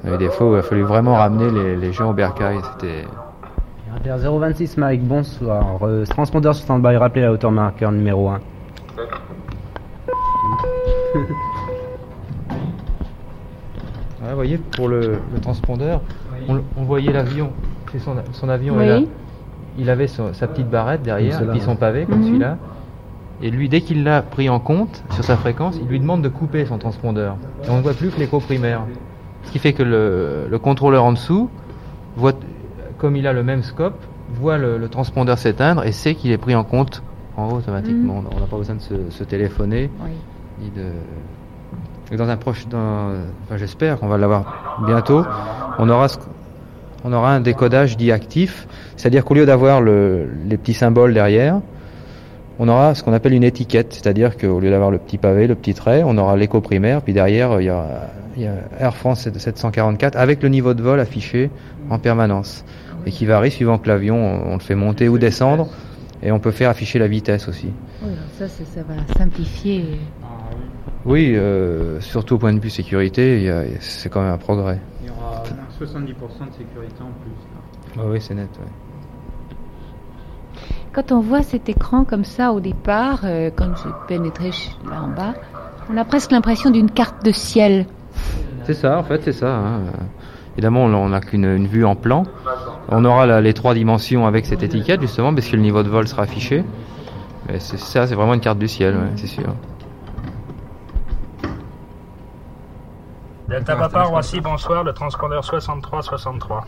on 0.04 0.08
avait 0.10 0.20
des 0.20 0.30
fois 0.30 0.52
où 0.52 0.54
il 0.54 0.60
a 0.60 0.64
fallu 0.64 0.84
vraiment 0.84 1.16
ramener 1.16 1.50
les, 1.50 1.76
les 1.76 1.92
gens 1.92 2.12
au 2.12 2.14
bercail. 2.14 2.58
C'était 2.74 3.04
Repère 3.96 4.18
026 4.20 4.78
Mike, 4.78 5.02
bonsoir. 5.04 5.80
Euh, 5.82 6.06
transpondeur 6.06 6.54
sur 6.54 6.66
stand-by, 6.66 6.98
rappelez 6.98 7.24
la 7.24 7.32
hauteur 7.32 7.52
marqueur 7.52 7.92
numéro 7.92 8.30
1. 8.30 8.40
Vous 14.38 14.44
voyez, 14.44 14.60
pour 14.60 14.88
le, 14.88 15.18
le 15.34 15.40
transpondeur, 15.42 16.00
on, 16.48 16.60
on 16.78 16.84
voyait 16.84 17.12
l'avion. 17.12 17.50
C'est 17.92 17.98
son, 17.98 18.14
son 18.34 18.50
avion 18.50 18.76
Oui. 18.78 18.84
est 18.84 18.88
là. 18.88 19.00
Il 19.80 19.90
avait 19.90 20.06
son- 20.06 20.32
sa 20.34 20.46
petite 20.46 20.70
barrette 20.70 21.02
derrière, 21.02 21.42
et 21.42 21.48
puis 21.48 21.60
son 21.60 21.76
pavé, 21.76 22.06
comme 22.06 22.20
Mhm. 22.20 22.26
celui-là. 22.28 22.58
Et 23.42 23.50
lui, 23.50 23.68
dès 23.68 23.82
qu'il 23.82 24.04
l'a 24.04 24.22
pris 24.22 24.48
en 24.48 24.60
compte 24.60 25.04
sur 25.10 25.24
sa 25.24 25.38
fréquence, 25.38 25.80
il 25.82 25.88
lui 25.88 26.00
demande 26.00 26.22
de 26.22 26.30
couper 26.30 26.68
son 26.68 26.78
transpondeur. 26.78 27.36
Et 27.66 27.72
on 27.72 27.78
ne 27.78 27.82
voit 27.82 27.96
plus 27.96 28.10
que 28.12 28.20
l'écho 28.20 28.40
primaire. 28.40 28.82
Ce 29.42 29.52
qui 29.52 29.58
fait 29.58 29.74
que 29.74 29.82
le, 29.82 30.46
le 30.48 30.60
contrôleur 30.60 31.04
en 31.04 31.14
dessous, 31.14 31.50
voit, 32.16 32.34
comme 33.00 33.16
il 33.16 33.26
a 33.26 33.34
le 33.34 33.42
même 33.42 33.64
scope, 33.64 33.98
voit 34.36 34.60
le, 34.60 34.78
le 34.78 34.88
transpondeur 34.88 35.40
s'éteindre 35.40 35.84
et 35.84 35.92
sait 35.94 36.14
qu'il 36.14 36.32
est 36.32 36.38
pris 36.38 36.54
en 36.54 36.64
compte 36.64 37.02
en 37.38 37.50
haut 37.50 37.56
automatiquement. 37.56 38.24
On 38.32 38.40
n'a 38.40 38.46
pas 38.46 38.58
besoin 38.58 38.76
de 38.76 38.82
se, 38.82 39.10
se 39.10 39.24
téléphoner. 39.24 39.90
Oui. 40.04 40.12
ni 40.62 40.70
de... 40.70 40.90
Dans 42.16 42.30
un 42.30 42.38
proche, 42.38 42.66
enfin, 42.68 43.58
j'espère 43.58 44.00
qu'on 44.00 44.08
va 44.08 44.18
l'avoir 44.18 44.78
bientôt, 44.86 45.26
on 45.78 45.90
aura, 45.90 46.08
ce- 46.08 46.18
on 47.04 47.12
aura 47.12 47.34
un 47.34 47.42
décodage 47.42 47.98
dit 47.98 48.12
actif, 48.14 48.66
c'est-à-dire 48.96 49.26
qu'au 49.26 49.34
lieu 49.34 49.46
d'avoir 49.46 49.82
le, 49.82 50.30
les 50.48 50.56
petits 50.58 50.74
symboles 50.74 51.14
derrière, 51.14 51.60
on 52.60 52.70
aura 52.70 52.96
ce 52.96 53.04
qu'on 53.04 53.12
appelle 53.14 53.34
une 53.34 53.44
étiquette, 53.44 53.94
c'est-à-dire 53.94 54.38
qu'au 54.38 54.60
lieu 54.62 54.70
d'avoir 54.70 54.90
le 54.90 54.98
petit 55.00 55.18
pavé, 55.18 55.48
le 55.48 55.56
petit 55.56 55.74
trait, 55.74 56.02
on 56.06 56.18
aura 56.18 56.38
l'écho 56.38 56.62
primaire, 56.62 57.02
puis 57.02 57.12
derrière 57.14 57.60
il 57.60 57.66
y 57.66 57.70
a, 57.70 58.10
Air 58.80 58.96
France 58.96 59.28
744 59.36 60.16
avec 60.16 60.42
le 60.44 60.50
niveau 60.50 60.74
de 60.74 60.82
vol 60.82 61.00
affiché 61.00 61.50
en 61.90 62.00
permanence. 62.00 62.64
Et 63.06 63.12
qui 63.12 63.26
varie 63.26 63.52
suivant 63.52 63.78
que 63.80 63.88
l'avion 63.88 64.16
on, 64.18 64.54
le 64.54 64.60
fait 64.60 64.76
monter 64.76 65.08
ou 65.10 65.18
descendre. 65.18 65.70
Et 66.24 66.32
on 66.32 66.40
peut 66.40 66.52
faire 66.52 66.70
afficher 66.70 67.00
la 67.00 67.08
vitesse 67.08 67.48
aussi. 67.48 67.72
Oui, 68.04 68.12
ça, 68.38 68.48
ça 68.48 68.82
va 68.88 68.96
simplifier. 69.18 70.00
Oui, 71.08 71.32
euh, 71.36 72.02
surtout 72.02 72.36
au 72.36 72.38
point 72.38 72.54
de 72.54 72.60
vue 72.60 72.70
sécurité, 72.70 73.50
c'est 73.80 74.10
quand 74.10 74.22
même 74.22 74.34
un 74.34 74.38
progrès. 74.38 74.80
Il 75.02 75.08
y 75.08 75.10
aura 75.10 75.42
70% 75.80 76.48
de 76.50 76.52
sécurité 76.52 77.02
en 77.02 77.12
plus. 77.24 77.98
Ah 77.98 78.02
oui, 78.08 78.20
c'est 78.20 78.36
net. 78.36 78.50
ouais. 78.60 79.56
Quand 80.92 81.12
on 81.14 81.22
voit 81.22 81.44
cet 81.44 81.70
écran 81.70 82.04
comme 82.04 82.26
ça 82.26 82.52
au 82.52 82.60
départ, 82.60 83.22
euh, 83.24 83.50
quand 83.56 83.70
j'ai 83.78 83.90
pénétré 84.08 84.50
là 84.90 85.02
en 85.04 85.08
bas, 85.08 85.34
on 85.90 85.96
a 85.98 86.04
presque 86.04 86.32
l'impression 86.32 86.72
d'une 86.72 86.92
carte 86.92 87.24
de 87.24 87.32
ciel. 87.32 87.86
C'est 88.66 88.74
ça, 88.74 88.98
en 89.00 89.04
fait, 89.04 89.22
c'est 89.24 89.32
ça. 89.34 89.56
hein. 89.56 89.80
Évidemment, 90.56 90.86
on 90.86 91.10
n'a 91.10 91.22
qu'une 91.22 91.46
une 91.46 91.68
vue 91.68 91.86
en 91.86 91.96
plan. 91.96 92.24
On 92.90 93.06
aura 93.06 93.26
la- 93.28 93.40
les 93.42 93.54
trois 93.54 93.74
dimensions 93.76 94.26
avec 94.26 94.46
cette 94.46 94.64
étiquette, 94.64 95.00
justement, 95.02 95.34
parce 95.34 95.48
que 95.48 95.56
le 95.56 95.62
niveau 95.62 95.84
de 95.84 95.90
vol 95.90 96.08
sera 96.08 96.24
affiché. 96.24 96.66
Mais 97.48 97.60
c'est 97.60 97.78
ça, 97.80 98.08
c'est 98.08 98.16
vraiment 98.16 98.34
une 98.34 98.40
carte 98.42 98.58
du 98.60 98.68
ciel, 98.68 98.96
ouais, 98.96 99.12
c'est 99.16 99.28
sûr. 99.28 99.54
Delta 103.48 103.78
Papa, 103.78 104.04
Roissy, 104.04 104.42
bonsoir, 104.42 104.84
le 104.84 104.92
transpondeur 104.92 105.42
63-63. 105.42 106.64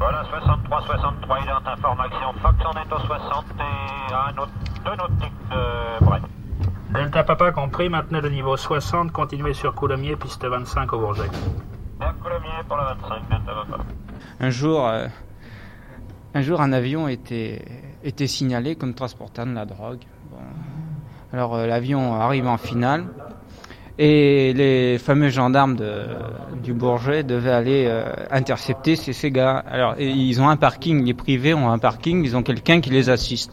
Voilà, 0.00 0.22
63-63, 0.24 1.38
il 1.42 1.48
est 1.48 1.52
en 1.52 1.72
information. 1.72 2.32
Fox, 2.42 2.54
on 2.66 2.72
est 2.72 2.92
au 2.92 2.98
60 3.06 3.44
et 3.60 4.12
à 4.12 4.26
un 4.26 4.38
autre, 4.38 4.50
deux 4.84 4.96
nautiques 4.96 5.32
de 5.50 6.04
Brest. 6.04 6.24
Delta 6.90 7.22
Papa 7.22 7.52
compris, 7.52 7.88
maintenez 7.88 8.20
le 8.20 8.30
niveau 8.30 8.56
60, 8.56 9.12
continuez 9.12 9.54
sur 9.54 9.72
Coulommiers, 9.76 10.16
piste 10.16 10.44
25 10.44 10.92
au 10.92 10.98
Bourget. 10.98 11.30
Bien 12.00 12.12
Coulommiers 12.20 12.64
pour 12.66 12.78
la 12.78 12.94
25, 12.94 13.28
Delta 13.28 13.52
Papa. 13.70 13.84
Un 14.40 14.50
jour, 14.50 14.88
euh, 14.88 15.06
un 16.34 16.42
jour, 16.42 16.60
un 16.60 16.72
avion 16.72 17.06
était, 17.06 17.64
était 18.02 18.26
signalé 18.26 18.74
comme 18.74 18.94
transportant 18.94 19.46
de 19.46 19.54
la 19.54 19.66
drogue. 19.66 20.02
Bon. 20.32 20.38
Alors, 21.32 21.54
euh, 21.54 21.66
l'avion 21.68 22.20
arrive 22.20 22.48
en 22.48 22.56
finale 22.56 23.06
et 23.98 24.52
les 24.52 24.98
fameux 24.98 25.28
gendarmes 25.28 25.76
du 26.62 26.72
Bourget 26.72 27.24
devaient 27.24 27.50
aller 27.50 27.86
euh, 27.88 28.12
intercepter 28.30 28.96
ces, 28.96 29.30
gars. 29.30 29.64
Alors, 29.68 29.96
ils 29.98 30.40
ont 30.40 30.48
un 30.48 30.56
parking, 30.56 31.04
les 31.04 31.14
privés 31.14 31.54
ont 31.54 31.70
un 31.70 31.78
parking, 31.78 32.24
ils 32.24 32.36
ont 32.36 32.42
quelqu'un 32.42 32.80
qui 32.80 32.90
les 32.90 33.10
assiste. 33.10 33.52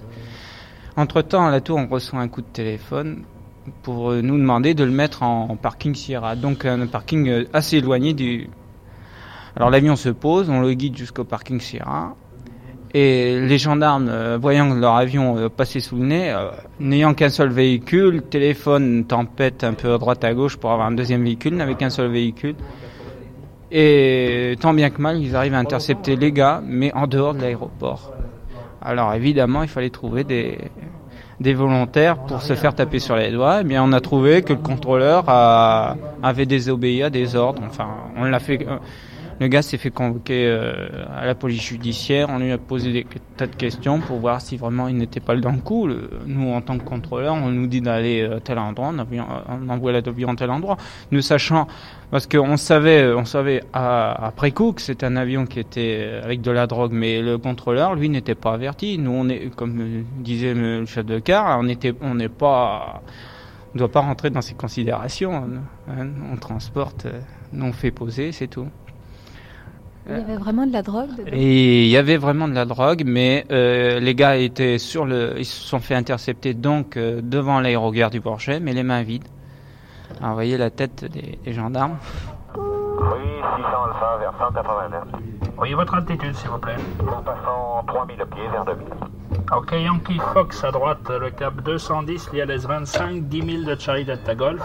Entre-temps, 0.97 1.47
à 1.47 1.51
la 1.51 1.61
tour, 1.61 1.77
on 1.77 1.87
reçoit 1.87 2.19
un 2.19 2.27
coup 2.27 2.41
de 2.41 2.47
téléphone 2.47 3.23
pour 3.81 4.11
euh, 4.11 4.21
nous 4.21 4.37
demander 4.37 4.75
de 4.75 4.83
le 4.83 4.91
mettre 4.91 5.23
en, 5.23 5.49
en 5.49 5.55
parking 5.55 5.95
Sierra, 5.95 6.35
donc 6.35 6.65
un 6.65 6.85
parking 6.85 7.27
euh, 7.27 7.45
assez 7.51 7.77
éloigné 7.77 8.13
du, 8.13 8.47
alors 9.55 9.69
l'avion 9.69 9.95
se 9.95 10.09
pose, 10.09 10.49
on 10.49 10.59
le 10.59 10.73
guide 10.73 10.97
jusqu'au 10.97 11.23
parking 11.23 11.61
Sierra. 11.61 12.15
Et 12.93 13.41
les 13.41 13.57
gendarmes, 13.57 14.07
euh, 14.09 14.37
voyant 14.41 14.73
leur 14.73 14.95
avion 14.95 15.37
euh, 15.37 15.49
passer 15.49 15.81
sous 15.81 15.97
le 15.97 16.05
nez, 16.05 16.31
euh, 16.31 16.47
n'ayant 16.79 17.13
qu'un 17.13 17.27
seul 17.29 17.49
véhicule, 17.49 18.21
téléphone 18.21 19.03
tempête 19.03 19.65
un 19.65 19.73
peu 19.73 19.93
à 19.93 19.97
droite 19.97 20.23
à 20.23 20.33
gauche 20.33 20.55
pour 20.55 20.71
avoir 20.71 20.87
un 20.87 20.93
deuxième 20.93 21.23
véhicule, 21.23 21.55
n'avaient 21.55 21.75
qu'un 21.75 21.89
seul 21.89 22.09
véhicule. 22.09 22.55
Et 23.71 24.55
tant 24.61 24.73
bien 24.73 24.89
que 24.91 25.01
mal, 25.01 25.17
ils 25.21 25.35
arrivent 25.35 25.55
à 25.55 25.59
intercepter 25.59 26.15
les 26.15 26.31
gars, 26.31 26.61
mais 26.65 26.93
en 26.93 27.07
dehors 27.07 27.33
de 27.33 27.41
l'aéroport. 27.41 28.13
Alors 28.81 29.13
évidemment, 29.13 29.63
il 29.63 29.67
fallait 29.69 29.89
trouver 29.89 30.23
des, 30.23 30.57
des 31.41 31.53
volontaires 31.53 32.17
pour 32.17 32.41
se 32.41 32.53
faire 32.53 32.75
taper 32.75 32.99
sur 32.99 33.17
les 33.17 33.31
doigts. 33.31 33.57
Eh 33.61 33.63
bien, 33.65 33.83
on 33.83 33.91
a 33.91 33.99
trouvé 33.99 34.41
que 34.43 34.53
le 34.53 34.59
contrôleur 34.59 35.25
a- 35.27 35.97
avait 36.23 36.45
désobéi 36.45 37.03
à 37.03 37.09
des 37.09 37.35
ordres. 37.35 37.63
Enfin, 37.67 37.87
on 38.15 38.23
l'a 38.23 38.39
fait. 38.39 38.65
Euh, 39.39 39.39
le 39.39 39.47
gars 39.47 39.61
s'est 39.61 39.77
fait 39.77 39.91
convoquer 39.91 40.47
euh, 40.47 41.05
à 41.15 41.25
la 41.25 41.35
police 41.35 41.61
judiciaire. 41.61 42.27
On 42.29 42.39
lui 42.39 42.51
a 42.51 42.57
posé 42.57 42.91
des 42.93 43.05
tas 43.37 43.47
de 43.47 43.55
questions 43.55 43.99
pour 43.99 44.19
voir 44.19 44.41
si 44.41 44.57
vraiment 44.57 44.87
il 44.87 44.97
n'était 44.97 45.19
pas 45.19 45.35
dans 45.35 45.51
le 45.51 45.57
coup. 45.59 45.87
Nous, 46.25 46.51
en 46.51 46.61
tant 46.61 46.77
que 46.77 46.83
contrôleur, 46.83 47.33
on 47.35 47.49
nous 47.49 47.67
dit 47.67 47.81
d'aller 47.81 48.23
à 48.23 48.39
tel 48.39 48.57
endroit, 48.59 48.93
on, 48.93 49.69
envoie 49.69 49.91
l'avion 49.91 50.29
à 50.31 50.35
tel 50.35 50.49
endroit. 50.49 50.77
Nous 51.11 51.21
sachant, 51.21 51.67
parce 52.11 52.27
qu'on 52.27 52.57
savait, 52.57 53.13
on 53.13 53.25
savait 53.25 53.63
à- 53.73 54.25
après 54.27 54.51
coup 54.51 54.71
que 54.71 54.81
c'était 54.81 55.05
un 55.05 55.15
avion 55.17 55.45
qui 55.45 55.59
était 55.59 56.19
avec 56.23 56.41
de 56.41 56.51
la 56.51 56.67
drogue, 56.67 56.91
mais 56.93 57.21
le 57.21 57.37
contrôleur, 57.37 57.95
lui, 57.95 58.09
n'était 58.09 58.35
pas 58.35 58.53
averti. 58.53 58.97
Nous, 58.97 59.11
on 59.11 59.27
est, 59.29 59.53
comme 59.55 59.79
euh, 59.81 60.01
disait 60.17 60.53
le 60.53 60.85
chef 60.85 61.05
de 61.05 61.19
car, 61.19 61.59
on 61.59 61.67
était, 61.67 61.93
on 62.01 62.15
n'est 62.15 62.29
pas, 62.29 63.01
on 63.73 63.77
doit 63.79 63.91
pas 63.91 64.01
rentrer 64.01 64.29
dans 64.29 64.41
ces 64.41 64.53
considérations. 64.53 65.35
hein. 65.87 66.07
On 66.31 66.37
transporte, 66.37 67.05
euh, 67.07 67.19
on 67.59 67.73
fait 67.73 67.91
poser, 67.91 68.31
c'est 68.31 68.47
tout. 68.47 68.67
Il 70.07 70.17
y 70.17 70.21
avait 70.21 70.37
vraiment 70.37 70.67
de 70.67 70.73
la 70.73 70.83
drogue 70.83 71.09
dedans 71.17 71.31
Et 71.31 71.83
il 71.83 71.89
y 71.89 71.97
avait 71.97 72.17
vraiment 72.17 72.47
de 72.47 72.53
la 72.53 72.65
drogue, 72.65 73.03
mais 73.05 73.45
euh, 73.51 73.99
les 73.99 74.13
gars 74.13 74.35
étaient 74.35 74.77
sur 74.77 75.05
le, 75.05 75.33
ils 75.37 75.45
se 75.45 75.63
sont 75.63 75.79
fait 75.79 75.95
intercepter 75.95 76.53
donc 76.53 76.95
euh, 76.95 77.21
devant 77.23 77.59
l'aérogare 77.59 78.11
du 78.11 78.19
Bourget, 78.19 78.59
mais 78.59 78.73
les 78.73 78.83
mains 78.83 79.01
vides. 79.01 79.27
Alors, 80.19 80.29
vous 80.29 80.35
voyez 80.35 80.57
la 80.57 80.69
tête 80.69 81.05
des, 81.05 81.39
des 81.43 81.53
gendarmes. 81.53 81.97
Oui, 82.55 82.61
600 83.57 83.67
Alpha 83.85 84.17
vers 84.19 84.33
180 84.37 84.89
mètres. 84.89 85.19
Oui, 85.57 85.73
votre 85.73 85.95
altitude, 85.95 86.35
s'il 86.35 86.49
vous 86.49 86.59
plaît. 86.59 86.75
En 87.01 87.23
passant 87.23 87.83
3000 87.87 88.17
pieds 88.17 88.47
vers 88.51 88.65
2000. 88.65 88.85
Ok, 89.55 89.71
Yankee 89.73 90.19
Fox 90.33 90.63
à 90.63 90.71
droite, 90.71 91.09
le 91.09 91.29
cap 91.31 91.55
210, 91.63 92.31
l'ILS 92.33 92.67
25, 92.67 93.23
10 93.27 93.63
000 93.63 93.63
de 93.63 93.79
Charlie 93.79 94.05
Delta 94.05 94.35
Golf. 94.35 94.61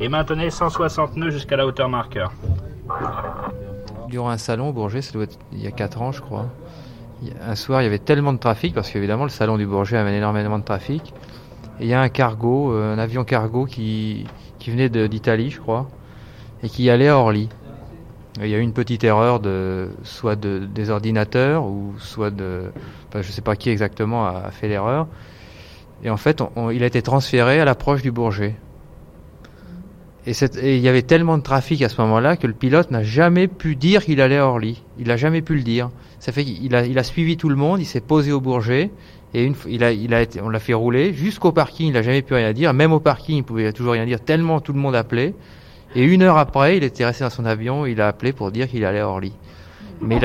Et 0.00 0.08
maintenez 0.08 0.50
160 0.50 1.16
nœuds 1.16 1.30
jusqu'à 1.30 1.56
la 1.56 1.66
hauteur 1.66 1.88
marqueur. 1.88 2.32
Durant 4.08 4.30
un 4.30 4.38
salon 4.38 4.70
au 4.70 4.72
Bourget, 4.72 5.02
ça 5.02 5.12
doit 5.12 5.24
être 5.24 5.38
il 5.52 5.62
y 5.62 5.66
a 5.66 5.70
4 5.70 6.02
ans, 6.02 6.12
je 6.12 6.22
crois. 6.22 6.46
Un 7.46 7.54
soir, 7.54 7.82
il 7.82 7.84
y 7.84 7.86
avait 7.86 7.98
tellement 7.98 8.32
de 8.32 8.38
trafic, 8.38 8.74
parce 8.74 8.90
qu'évidemment, 8.90 9.24
le 9.24 9.30
salon 9.30 9.58
du 9.58 9.66
Bourget 9.66 9.96
amène 9.96 10.14
énormément 10.14 10.58
de 10.58 10.64
trafic. 10.64 11.12
Et 11.80 11.84
il 11.84 11.88
y 11.88 11.94
a 11.94 12.00
un 12.00 12.08
cargo, 12.08 12.72
euh, 12.72 12.94
un 12.94 12.98
avion 12.98 13.24
cargo 13.24 13.66
qui, 13.66 14.26
qui 14.58 14.70
venait 14.70 14.88
d'Italie, 14.88 15.50
je 15.50 15.60
crois, 15.60 15.88
et 16.62 16.68
qui 16.68 16.88
allait 16.88 17.08
à 17.08 17.18
Orly. 17.18 17.48
Il 18.40 18.48
y 18.48 18.54
a 18.54 18.58
eu 18.58 18.62
une 18.62 18.72
petite 18.72 19.02
erreur 19.04 19.40
de 19.40 19.90
soit 20.04 20.36
de, 20.36 20.60
des 20.72 20.90
ordinateurs 20.90 21.66
ou 21.66 21.94
soit 21.98 22.30
de, 22.30 22.70
enfin, 23.08 23.20
je 23.20 23.32
sais 23.32 23.42
pas 23.42 23.56
qui 23.56 23.68
exactement 23.68 24.26
a, 24.26 24.50
fait 24.50 24.68
l'erreur. 24.68 25.08
Et 26.04 26.10
en 26.10 26.16
fait, 26.16 26.42
il 26.72 26.82
a 26.82 26.86
été 26.86 27.02
transféré 27.02 27.60
à 27.60 27.64
l'approche 27.64 28.02
du 28.02 28.12
Bourget. 28.12 28.54
Et, 30.28 30.76
il 30.76 30.82
y 30.82 30.88
avait 30.88 31.02
tellement 31.02 31.38
de 31.38 31.42
trafic 31.42 31.80
à 31.80 31.88
ce 31.88 31.98
moment-là 32.02 32.36
que 32.36 32.46
le 32.46 32.52
pilote 32.52 32.90
n'a 32.90 33.02
jamais 33.02 33.48
pu 33.48 33.76
dire 33.76 34.04
qu'il 34.04 34.20
allait 34.20 34.36
à 34.36 34.46
Orly. 34.46 34.82
Il 34.98 35.08
n'a 35.08 35.16
jamais 35.16 35.40
pu 35.40 35.54
le 35.54 35.62
dire. 35.62 35.88
Ça 36.18 36.32
fait 36.32 36.44
a, 36.72 36.84
il 36.84 36.98
a 36.98 37.02
suivi 37.02 37.38
tout 37.38 37.48
le 37.48 37.56
monde, 37.56 37.80
il 37.80 37.86
s'est 37.86 38.02
posé 38.02 38.30
au 38.30 38.40
Bourget 38.40 38.90
et 39.32 39.44
une, 39.44 39.54
on 40.42 40.48
l'a 40.50 40.58
fait 40.58 40.74
rouler 40.74 41.14
jusqu'au 41.14 41.52
parking. 41.52 41.88
Il 41.88 41.92
n'a 41.94 42.02
jamais 42.02 42.20
pu 42.20 42.34
rien 42.34 42.52
dire. 42.52 42.74
Même 42.74 42.92
au 42.92 43.00
parking, 43.00 43.38
il 43.38 43.42
pouvait 43.42 43.72
toujours 43.72 43.92
rien 43.92 44.04
dire 44.04 44.20
tellement 44.20 44.60
tout 44.60 44.74
le 44.74 44.78
monde 44.78 44.96
appelait. 44.96 45.34
Et 45.94 46.04
une 46.04 46.22
heure 46.22 46.36
après, 46.36 46.76
il 46.76 46.84
était 46.84 47.06
resté 47.06 47.24
dans 47.24 47.30
son 47.30 47.46
avion. 47.46 47.86
Il 47.86 48.00
a 48.02 48.08
appelé 48.08 48.32
pour 48.32 48.50
dire 48.50 48.68
qu'il 48.68 48.84
allait 48.84 49.00
à 49.00 49.08
Orly. 49.08 49.32
Mais 50.02 50.18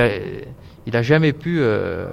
il 0.86 0.95
a, 0.95 1.01
jamais 1.01 1.31
pu 1.31 1.60
euh, 1.60 2.07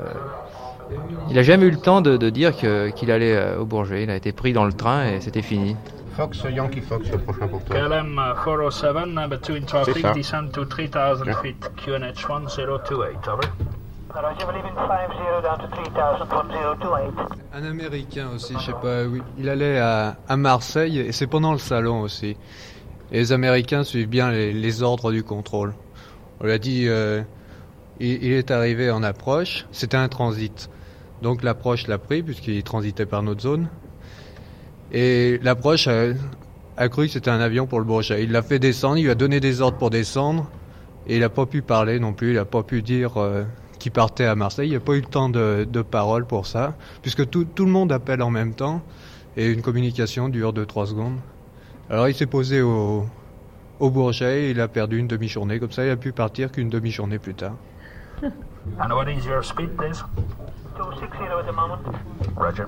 Il 1.31 1.39
a 1.39 1.43
jamais 1.43 1.67
eu 1.67 1.71
le 1.71 1.77
temps 1.77 2.01
de, 2.01 2.31
dire 2.31 2.53
qu'il 2.57 3.11
allait 3.11 3.35
euh, 3.35 3.59
au 3.59 3.65
Bourget. 3.65 4.05
Il 4.05 4.11
a 4.11 4.17
été 4.17 4.31
pris 4.31 4.53
dans 4.53 4.65
le 4.65 4.73
train 4.73 5.09
et 5.09 5.21
c'était 5.21 5.43
fini. 5.43 5.75
Fox, 6.11 6.45
Yankee 6.51 6.81
Fox, 6.81 7.11
le 7.11 7.19
prochain 7.19 7.49
pour 7.49 7.63
toi. 7.65 7.77
KLM 7.77 8.19
uh, 8.19 8.35
407, 8.45 9.15
number 9.15 9.39
2 9.39 9.57
in 9.57 9.63
traffic, 9.67 10.05
descend 10.15 10.53
to 10.53 10.65
3000 10.65 11.35
feet, 11.43 11.61
QNH 11.77 12.29
1028, 12.29 13.29
over. 13.29 13.43
Roger, 14.13 14.47
we're 14.47 14.55
leaving 14.55 14.75
50 14.75 15.43
down 15.43 15.59
to 15.61 15.69
3000, 15.69 15.95
1028. 16.29 17.39
Un 17.55 17.65
Américain 17.65 18.29
aussi, 18.35 18.55
je 18.59 18.67
sais 18.67 18.73
pas, 18.73 19.05
oui. 19.05 19.23
Il 19.39 19.49
allait 19.49 19.79
à, 19.79 20.17
à 20.29 20.37
Marseille 20.37 20.99
et 20.99 21.13
c'est 21.13 21.29
pendant 21.29 21.53
le 21.53 21.59
salon 21.59 22.01
aussi. 22.01 22.37
Et 23.13 23.19
les 23.19 23.33
Américains 23.33 23.85
suivent 23.85 24.09
bien 24.09 24.31
les, 24.33 24.53
les 24.53 24.83
ordres 24.83 25.13
du 25.13 25.23
contrôle. 25.23 25.75
On 26.41 26.45
lui 26.47 26.53
a 26.53 26.59
dit, 26.59 26.87
euh, 26.89 27.23
il, 28.01 28.25
il 28.25 28.33
est 28.33 28.51
arrivé 28.51 28.91
en 28.91 29.03
approche, 29.05 29.67
c'était 29.71 29.97
un 29.97 30.09
transit. 30.09 30.69
Donc 31.23 31.43
l'approche 31.43 31.87
l'a 31.87 31.99
pris 31.99 32.23
puisqu'il 32.23 32.63
transitait 32.65 33.07
par 33.07 33.23
notre 33.23 33.43
zone. 33.43 33.69
Et 34.93 35.39
l'approche 35.43 35.87
a, 35.89 36.13
a 36.77 36.89
cru 36.89 37.07
que 37.07 37.13
c'était 37.13 37.31
un 37.31 37.41
avion 37.41 37.67
pour 37.67 37.79
le 37.79 37.85
Bourget. 37.85 38.25
Il 38.25 38.33
l'a 38.33 38.43
fait 38.43 38.59
descendre, 38.59 38.99
il 38.99 39.05
lui 39.05 39.11
a 39.11 39.15
donné 39.15 39.41
des 39.41 39.61
ordres 39.61 39.79
pour 39.79 39.91
descendre. 39.91 40.51
Et 41.07 41.17
il 41.17 41.21
n'a 41.21 41.29
pas 41.29 41.47
pu 41.47 41.63
parler 41.63 41.99
non 41.99 42.13
plus, 42.13 42.31
il 42.31 42.35
n'a 42.37 42.45
pas 42.45 42.63
pu 42.63 42.83
dire 42.83 43.17
euh, 43.17 43.45
qu'il 43.79 43.93
partait 43.93 44.27
à 44.27 44.35
Marseille. 44.35 44.69
Il 44.69 44.71
n'y 44.71 44.77
a 44.77 44.81
pas 44.81 44.93
eu 44.93 45.01
le 45.01 45.07
temps 45.07 45.29
de, 45.29 45.67
de 45.71 45.83
parole 45.83 46.27
pour 46.27 46.47
ça, 46.47 46.75
puisque 47.03 47.29
tout, 47.29 47.45
tout 47.45 47.65
le 47.65 47.71
monde 47.71 47.91
appelle 47.93 48.23
en 48.23 48.31
même 48.31 48.55
temps 48.55 48.83
et 49.37 49.47
une 49.51 49.63
communication 49.63 50.29
dure 50.29 50.53
2-3 50.53 50.87
secondes. 50.87 51.17
Alors 51.89 52.09
il 52.09 52.15
s'est 52.15 52.27
posé 52.27 52.61
au, 52.63 53.07
au 53.81 53.91
Bourget 53.91 54.45
et 54.45 54.51
il 54.51 54.61
a 54.61 54.69
perdu 54.69 54.99
une 54.99 55.09
demi-journée. 55.09 55.59
Comme 55.59 55.73
ça, 55.73 55.85
il 55.85 55.91
a 55.91 55.97
pu 55.97 56.13
partir 56.13 56.53
qu'une 56.53 56.69
demi-journée 56.69 57.19
plus 57.19 57.35
tard. 57.35 57.55
And 58.23 58.93
what 58.93 59.09
is 59.09 59.25
your 59.27 59.43
speed, 59.43 59.77
please? 59.77 60.05
260 60.77 61.27
at 61.27 61.47
the 61.47 61.55
moment. 61.55 61.81
Roger. 62.37 62.67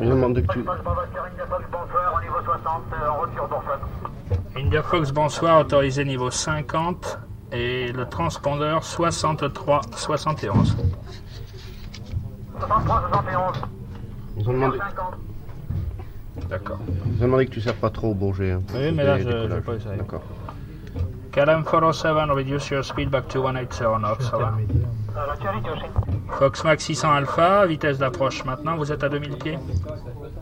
Je 0.00 0.04
demande 0.08 0.34
que 0.46 0.52
tu... 0.52 0.62
Bonsoir, 0.62 0.96
au 2.16 2.20
niveau 2.22 2.40
60, 2.44 2.82
en 3.08 3.14
route 3.20 3.32
sur 3.34 3.48
Bourgeois. 3.48 3.78
India 4.56 4.82
Fox, 4.82 5.10
bonsoir, 5.12 5.60
autorisé 5.60 6.04
niveau 6.04 6.30
50 6.30 7.18
et 7.52 7.92
le 7.92 8.06
transpondeur 8.06 8.82
63 8.84 9.80
71. 9.92 10.76
63, 12.58 13.00
71. 13.10 13.62
Ils 14.38 14.48
ont 14.48 14.52
demandé, 14.52 14.78
D'accord. 16.48 16.78
ils 17.06 17.22
ont 17.22 17.26
demandé 17.26 17.46
que 17.46 17.52
tu 17.52 17.60
sers 17.60 17.74
pas 17.74 17.90
trop 17.90 18.10
au 18.10 18.14
Bourget. 18.14 18.52
hein. 18.52 18.62
Oui, 18.74 18.92
mais 18.92 19.04
là, 19.04 19.18
je- 19.18 19.24
je 19.24 19.60
peux 19.60 19.76
essayer. 19.76 19.96
D'accord. 19.96 20.22
KLM 21.32 21.64
407, 21.64 22.30
reduce 22.30 22.68
your 22.70 22.84
speed 22.84 23.10
back 23.10 23.28
to 23.28 23.42
180 23.42 23.98
knots, 23.98 24.20
ça 24.20 24.36
va. 24.38 24.52
Roger, 25.14 25.48
reducing. 25.48 25.90
Fox 26.30 26.64
Max 26.64 26.84
600 26.84 27.10
Alpha, 27.12 27.66
vitesse 27.66 27.98
d'approche 27.98 28.44
maintenant, 28.44 28.76
vous 28.76 28.92
êtes 28.92 29.02
à 29.04 29.08
2000 29.08 29.36
pieds 29.36 29.58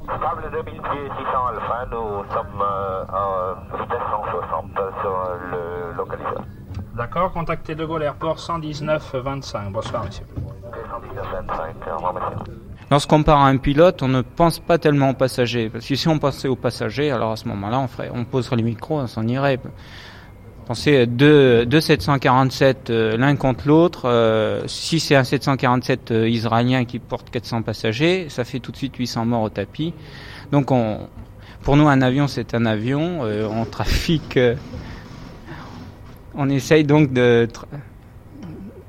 Stable 0.05 0.51
2000 0.53 0.65
pieds, 0.65 1.11
600 1.19 1.47
alpha, 1.49 1.87
nous 1.91 2.25
sommes 2.33 2.63
euh, 2.63 3.05
en 3.13 3.79
vitesse 3.79 3.99
160 4.11 4.71
sur 5.01 5.29
le 5.51 5.97
localiseur. 5.97 6.43
D'accord, 6.97 7.33
contactez 7.33 7.75
De 7.75 7.85
Gaulle 7.85 8.03
Airport 8.03 8.39
119 8.39 9.15
25. 9.17 9.73
Bonsoir, 9.73 10.05
monsieur. 10.05 10.25
119, 10.91 11.27
25, 11.49 11.93
au 11.93 11.97
revoir, 11.97 12.15
monsieur. 12.15 12.61
Lorsqu'on 12.91 13.23
part 13.23 13.41
à 13.41 13.49
un 13.49 13.57
pilote, 13.57 14.03
on 14.03 14.09
ne 14.09 14.21
pense 14.23 14.59
pas 14.59 14.79
tellement 14.79 15.11
aux 15.11 15.15
passagers. 15.15 15.71
Parce 15.71 15.87
que 15.87 15.95
si 15.95 16.07
on 16.07 16.19
pensait 16.19 16.49
aux 16.49 16.57
passagers, 16.57 17.11
alors 17.11 17.33
à 17.33 17.37
ce 17.37 17.49
moment-là, 17.49 17.81
on, 17.81 17.89
ferait, 17.89 18.11
on 18.13 18.25
poserait 18.25 18.57
les 18.57 18.63
micros, 18.63 19.01
on 19.01 19.07
s'en 19.07 19.27
irait. 19.27 19.59
Pensez 20.67 21.07
deux, 21.07 21.67
deux 21.67 21.81
747 21.81 22.89
euh, 22.89 23.17
l'un 23.19 23.37
contre 23.37 23.69
l'autre. 23.69 24.07
euh, 24.07 24.63
si 24.67 24.99
c'est 24.99 25.15
un 25.15 25.25
747 25.25 26.11
euh, 26.11 26.29
israélien 26.29 26.87
qui 26.87 26.99
porte 26.99 27.29
400 27.31 27.63
passagers, 27.63 28.29
ça 28.31 28.45
fait 28.45 28.61
tout 28.61 28.73
de 28.73 28.77
suite 28.79 28.97
800 28.97 29.27
morts 29.27 29.43
au 29.43 29.51
tapis. 29.51 29.93
Donc 30.53 30.71
on, 30.71 31.01
pour 31.63 31.77
nous, 31.77 31.87
un 31.89 32.01
avion, 32.01 32.29
c'est 32.29 32.55
un 32.55 32.65
avion. 32.65 33.21
on 33.23 33.65
trafique. 33.67 34.39
on 36.35 36.49
essaye 36.49 36.85
donc 36.85 37.13
de, 37.13 37.47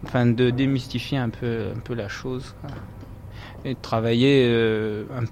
enfin, 0.06 0.26
de 0.28 0.50
démystifier 0.52 1.18
un 1.18 1.30
peu, 1.30 1.68
un 1.76 1.80
peu 1.80 1.94
la 1.94 2.08
chose. 2.08 2.56
et 3.66 3.74
de 3.74 3.80
travailler. 3.82 4.46
un- 5.14 5.26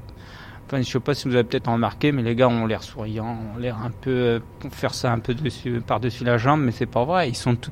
Enfin, 0.65 0.81
je 0.81 0.89
sais 0.89 0.99
pas 0.99 1.13
si 1.13 1.27
vous 1.27 1.35
avez 1.35 1.43
peut-être 1.43 1.69
remarqué, 1.71 2.11
mais 2.11 2.23
les 2.23 2.35
gars 2.35 2.47
ont 2.47 2.65
l'air 2.65 2.83
souriants, 2.83 3.37
ont 3.55 3.59
l'air 3.59 3.77
un 3.83 3.91
peu 3.91 4.09
euh, 4.09 4.39
faire 4.71 4.93
ça 4.93 5.11
un 5.11 5.19
peu 5.19 5.33
dessus, 5.33 5.81
par-dessus 5.85 6.23
la 6.23 6.37
jambe, 6.37 6.61
mais 6.61 6.71
c'est 6.71 6.85
pas 6.87 7.03
vrai. 7.03 7.29
Ils 7.29 7.35
sont 7.35 7.55
tout- 7.55 7.71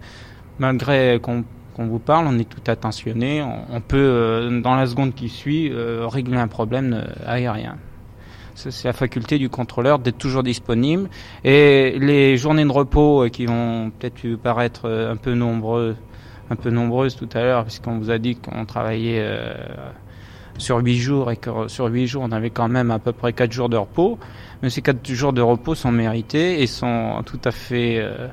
malgré 0.59 1.19
qu'on 1.21 1.43
qu'on 1.73 1.87
vous 1.87 1.99
parle, 1.99 2.27
on 2.27 2.37
est 2.37 2.49
tout 2.49 2.61
attentionné. 2.69 3.41
On, 3.41 3.79
peut 3.79 3.95
euh, 3.97 4.59
dans 4.59 4.75
la 4.75 4.85
seconde 4.87 5.15
qui 5.15 5.29
suit 5.29 5.71
euh, 5.71 6.05
régler 6.05 6.37
un 6.37 6.49
problème 6.49 6.93
euh, 6.93 7.05
aérien. 7.25 7.77
C'est 8.55 8.83
la 8.83 8.91
faculté 8.93 9.39
du 9.39 9.47
contrôleur 9.49 9.97
d'être 9.97 10.17
toujours 10.17 10.43
disponible. 10.43 11.09
Et 11.45 11.97
les 11.97 12.35
journées 12.35 12.65
de 12.65 12.71
repos 12.71 13.23
euh, 13.23 13.29
qui 13.29 13.45
vont 13.45 13.89
peut-être 13.97 14.35
paraître 14.35 14.81
euh, 14.83 15.13
un 15.13 15.15
peu 15.15 15.33
nombreux, 15.33 15.95
un 16.49 16.57
peu 16.57 16.69
nombreuses 16.71 17.15
tout 17.15 17.29
à 17.33 17.39
l'heure, 17.41 17.63
puisqu'on 17.63 17.97
vous 17.97 18.09
a 18.11 18.17
dit 18.17 18.35
qu'on 18.35 18.65
travaillait 18.65 19.25
sur 20.61 20.77
huit 20.77 20.97
jours 20.97 21.31
et 21.31 21.37
que 21.37 21.67
sur 21.67 21.87
huit 21.87 22.07
jours 22.07 22.23
on 22.25 22.31
avait 22.31 22.49
quand 22.49 22.69
même 22.69 22.91
à 22.91 22.99
peu 22.99 23.11
près 23.11 23.33
quatre 23.33 23.51
jours 23.51 23.69
de 23.69 23.77
repos. 23.77 24.17
Mais 24.61 24.69
ces 24.69 24.81
quatre 24.81 25.05
jours 25.11 25.33
de 25.33 25.41
repos 25.41 25.75
sont 25.75 25.91
mérités 25.91 26.61
et 26.61 26.67
sont 26.67 27.21
tout 27.25 27.39
à 27.43 27.51
fait 27.51 27.97
euh, 27.99 28.27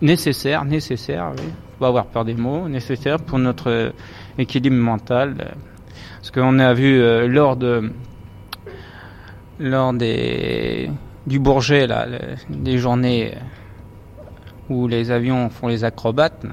nécessaires, 0.00 0.64
nécessaires, 0.64 1.32
oui. 1.36 1.44
Pas 1.78 1.88
avoir 1.88 2.06
peur 2.06 2.24
des 2.24 2.34
mots, 2.34 2.68
nécessaires 2.68 3.18
pour 3.18 3.38
notre 3.38 3.92
équilibre 4.36 4.76
mental. 4.76 5.54
Parce 6.16 6.32
qu'on 6.32 6.58
a 6.58 6.74
vu 6.74 7.00
euh, 7.00 7.28
lors 7.28 7.56
de 7.56 7.92
lors 9.60 9.92
des 9.92 10.90
du 11.26 11.38
Bourget 11.38 11.86
là, 11.86 12.06
des 12.48 12.78
journées 12.78 13.34
où 14.68 14.88
les 14.88 15.10
avions 15.10 15.50
font 15.50 15.68
les 15.68 15.84
acrobates. 15.84 16.44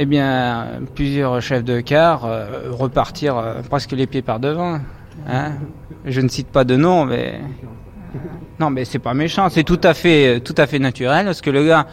Eh 0.00 0.06
bien, 0.06 0.80
plusieurs 0.94 1.42
chefs 1.42 1.64
de 1.64 1.80
car 1.80 2.24
euh, 2.24 2.70
repartir 2.70 3.36
euh, 3.36 3.62
presque 3.68 3.90
les 3.92 4.06
pieds 4.06 4.22
par 4.22 4.38
devant. 4.38 4.78
Hein 5.28 5.52
Je 6.04 6.20
ne 6.20 6.28
cite 6.28 6.48
pas 6.48 6.62
de 6.62 6.76
nom, 6.76 7.04
mais 7.04 7.40
non, 8.60 8.70
mais 8.70 8.84
c'est 8.84 9.00
pas 9.00 9.12
méchant, 9.12 9.48
c'est 9.48 9.64
tout 9.64 9.80
à 9.82 9.94
fait, 9.94 10.40
tout 10.40 10.54
à 10.56 10.68
fait 10.68 10.78
naturel 10.78 11.26
parce 11.26 11.40
que 11.40 11.50
le 11.50 11.66
gars, 11.66 11.88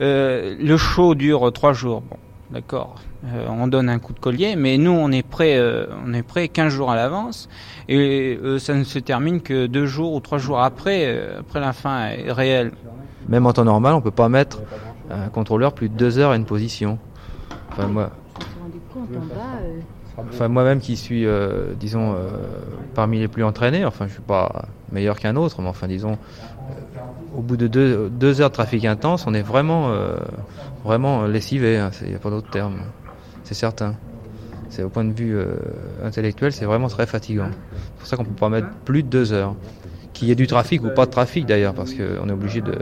euh, 0.00 0.56
le 0.58 0.76
show 0.78 1.14
dure 1.14 1.52
trois 1.52 1.74
jours. 1.74 2.00
Bon, 2.00 2.16
d'accord. 2.50 2.94
Euh, 3.26 3.46
on 3.50 3.66
donne 3.66 3.90
un 3.90 3.98
coup 3.98 4.14
de 4.14 4.18
collier, 4.18 4.56
mais 4.56 4.78
nous, 4.78 4.90
on 4.90 5.12
est 5.12 5.22
prêt, 5.22 5.60
on 6.06 6.14
est 6.14 6.22
prêt 6.22 6.48
15 6.48 6.72
jours 6.72 6.90
à 6.90 6.96
l'avance, 6.96 7.50
et 7.86 8.38
ça 8.58 8.74
ne 8.74 8.84
se 8.84 8.98
termine 8.98 9.42
que 9.42 9.66
deux 9.66 9.86
jours 9.86 10.14
ou 10.14 10.20
trois 10.20 10.38
jours 10.38 10.60
après, 10.60 11.36
après 11.38 11.60
la 11.60 11.74
fin 11.74 12.08
réelle. 12.28 12.72
Même 13.28 13.46
en 13.46 13.52
temps 13.52 13.64
normal, 13.64 13.92
on 13.92 14.00
peut 14.00 14.10
pas 14.10 14.30
mettre 14.30 14.62
un 15.10 15.28
contrôleur 15.28 15.74
plus 15.74 15.90
de 15.90 15.94
deux 15.94 16.18
heures 16.18 16.30
à 16.30 16.36
une 16.36 16.46
position. 16.46 16.98
Enfin, 17.72 17.88
moi, 17.88 18.10
enfin 20.18 20.48
moi-même 20.48 20.80
qui 20.80 20.96
suis, 20.96 21.26
euh, 21.26 21.72
disons, 21.78 22.12
euh, 22.12 22.28
parmi 22.94 23.18
les 23.18 23.28
plus 23.28 23.44
entraînés, 23.44 23.84
enfin 23.84 24.06
je 24.06 24.12
suis 24.12 24.22
pas 24.22 24.66
meilleur 24.90 25.18
qu'un 25.18 25.36
autre, 25.36 25.62
mais 25.62 25.68
enfin 25.68 25.88
disons, 25.88 26.12
euh, 26.12 27.38
au 27.38 27.40
bout 27.40 27.56
de 27.56 27.66
deux, 27.66 28.40
heures 28.40 28.50
de 28.50 28.54
trafic 28.54 28.84
intense, 28.84 29.26
on 29.26 29.32
est 29.32 29.42
vraiment, 29.42 29.90
vraiment 30.84 31.26
lessivé, 31.26 31.78
hein, 31.78 31.90
il 32.02 32.10
n'y 32.10 32.14
a 32.14 32.18
pas 32.18 32.30
d'autre 32.30 32.50
terme, 32.50 32.80
c'est 33.44 33.54
certain. 33.54 33.94
C'est 34.68 34.82
au 34.82 34.88
point 34.88 35.04
de 35.04 35.12
vue 35.12 35.38
intellectuel, 36.02 36.52
c'est 36.52 36.64
vraiment 36.64 36.88
très 36.88 37.06
fatigant. 37.06 37.50
C'est 37.50 37.98
pour 37.98 38.06
ça 38.06 38.16
qu'on 38.16 38.24
peut 38.24 38.30
pas 38.32 38.48
mettre 38.48 38.68
plus 38.84 39.02
de 39.02 39.08
deux 39.08 39.32
heures. 39.32 39.54
Qu'il 40.14 40.28
y 40.28 40.30
ait 40.30 40.34
du 40.34 40.46
trafic 40.46 40.84
ou 40.84 40.90
pas 40.90 41.06
de 41.06 41.10
trafic 41.10 41.46
d'ailleurs, 41.46 41.72
parce 41.72 41.94
qu'on 41.94 42.28
est 42.28 42.32
obligé 42.32 42.60
de 42.60 42.74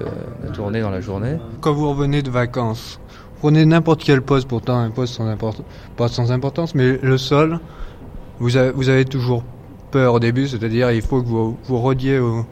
tourner 0.52 0.80
dans 0.80 0.90
la 0.90 1.00
journée. 1.00 1.36
Quand 1.60 1.72
vous 1.72 1.88
revenez 1.88 2.22
de 2.22 2.30
vacances, 2.30 3.00
prenez 3.40 3.64
n'importe 3.64 4.02
quel 4.04 4.22
poste, 4.22 4.46
pourtant 4.46 4.78
un 4.78 4.90
poste 4.90 5.14
sans 5.14 5.26
import- 5.26 5.62
pas 5.96 6.08
sans 6.08 6.30
importance, 6.30 6.74
mais 6.74 6.98
le 7.02 7.18
sol, 7.18 7.58
vous 8.38 8.56
avez, 8.56 9.04
toujours 9.04 9.42
peur 9.90 10.14
au 10.14 10.20
début, 10.20 10.46
c'est-à-dire 10.46 10.90
il 10.92 11.02
faut 11.02 11.22
que 11.22 11.26
vous, 11.26 11.58
vous 11.64 11.78
rodiez 11.78 12.18
au- 12.18 12.44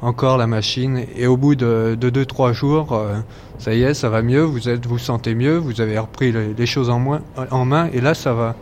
encore 0.00 0.38
la 0.38 0.46
machine 0.46 1.04
et 1.16 1.26
au 1.26 1.36
bout 1.36 1.56
de 1.56 1.96
2-3 2.00 2.52
jours, 2.52 2.92
euh, 2.92 3.16
ça 3.58 3.74
y 3.74 3.82
est, 3.82 3.94
ça 3.94 4.08
va 4.08 4.22
mieux, 4.22 4.42
vous 4.42 4.60
vous 4.88 4.98
sentez 4.98 5.34
mieux, 5.34 5.58
vous 5.58 5.80
avez 5.80 5.98
repris 5.98 6.32
les, 6.32 6.66
choses 6.66 6.88
en, 6.88 7.00
main 7.64 7.88
et 7.92 8.00
là 8.00 8.14
ça 8.14 8.32
va. 8.32 8.54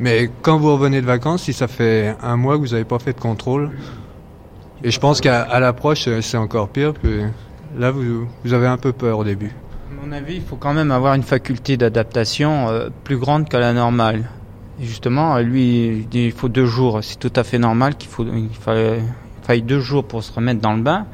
Mais 0.00 0.30
quand 0.42 0.58
vous 0.58 0.72
revenez 0.72 1.00
de 1.02 1.06
vacances, 1.06 1.42
si 1.42 1.52
ça 1.52 1.68
fait 1.68 2.14
un 2.22 2.36
mois 2.36 2.56
que 2.56 2.62
vous 2.62 2.72
n'avez 2.72 2.84
pas 2.84 2.98
fait 2.98 3.12
de 3.12 3.20
contrôle, 3.20 3.70
et 4.82 4.90
je 4.90 4.98
pense 4.98 5.20
qu'à 5.20 5.60
l'approche 5.60 6.08
c'est 6.22 6.38
encore 6.38 6.68
pire, 6.68 6.94
là 7.76 7.90
vous 7.90 8.52
avez 8.54 8.66
un 8.66 8.78
peu 8.78 8.92
peur 8.92 9.18
au 9.18 9.24
début. 9.24 9.52
Mon 10.04 10.12
avis, 10.12 10.36
il 10.36 10.42
faut 10.42 10.56
quand 10.56 10.74
même 10.74 10.92
avoir 10.92 11.14
une 11.14 11.22
faculté 11.22 11.76
d'adaptation 11.76 12.68
euh, 12.68 12.88
plus 13.04 13.16
grande 13.16 13.48
qu'à 13.48 13.58
la 13.58 13.72
normale. 13.72 14.28
Justement, 14.80 15.36
euh, 15.36 15.40
lui, 15.40 16.06
il 16.12 16.32
faut 16.32 16.48
deux 16.48 16.66
jours. 16.66 17.00
C'est 17.02 17.18
tout 17.18 17.32
à 17.34 17.42
fait 17.42 17.58
normal 17.58 17.96
qu'il 17.96 18.08
faille, 18.08 19.00
il 19.00 19.44
faille 19.46 19.62
deux 19.62 19.80
jours 19.80 20.04
pour 20.04 20.22
se 20.22 20.32
remettre 20.32 20.60
dans 20.60 20.74
le 20.74 20.82
bain. 20.82 21.06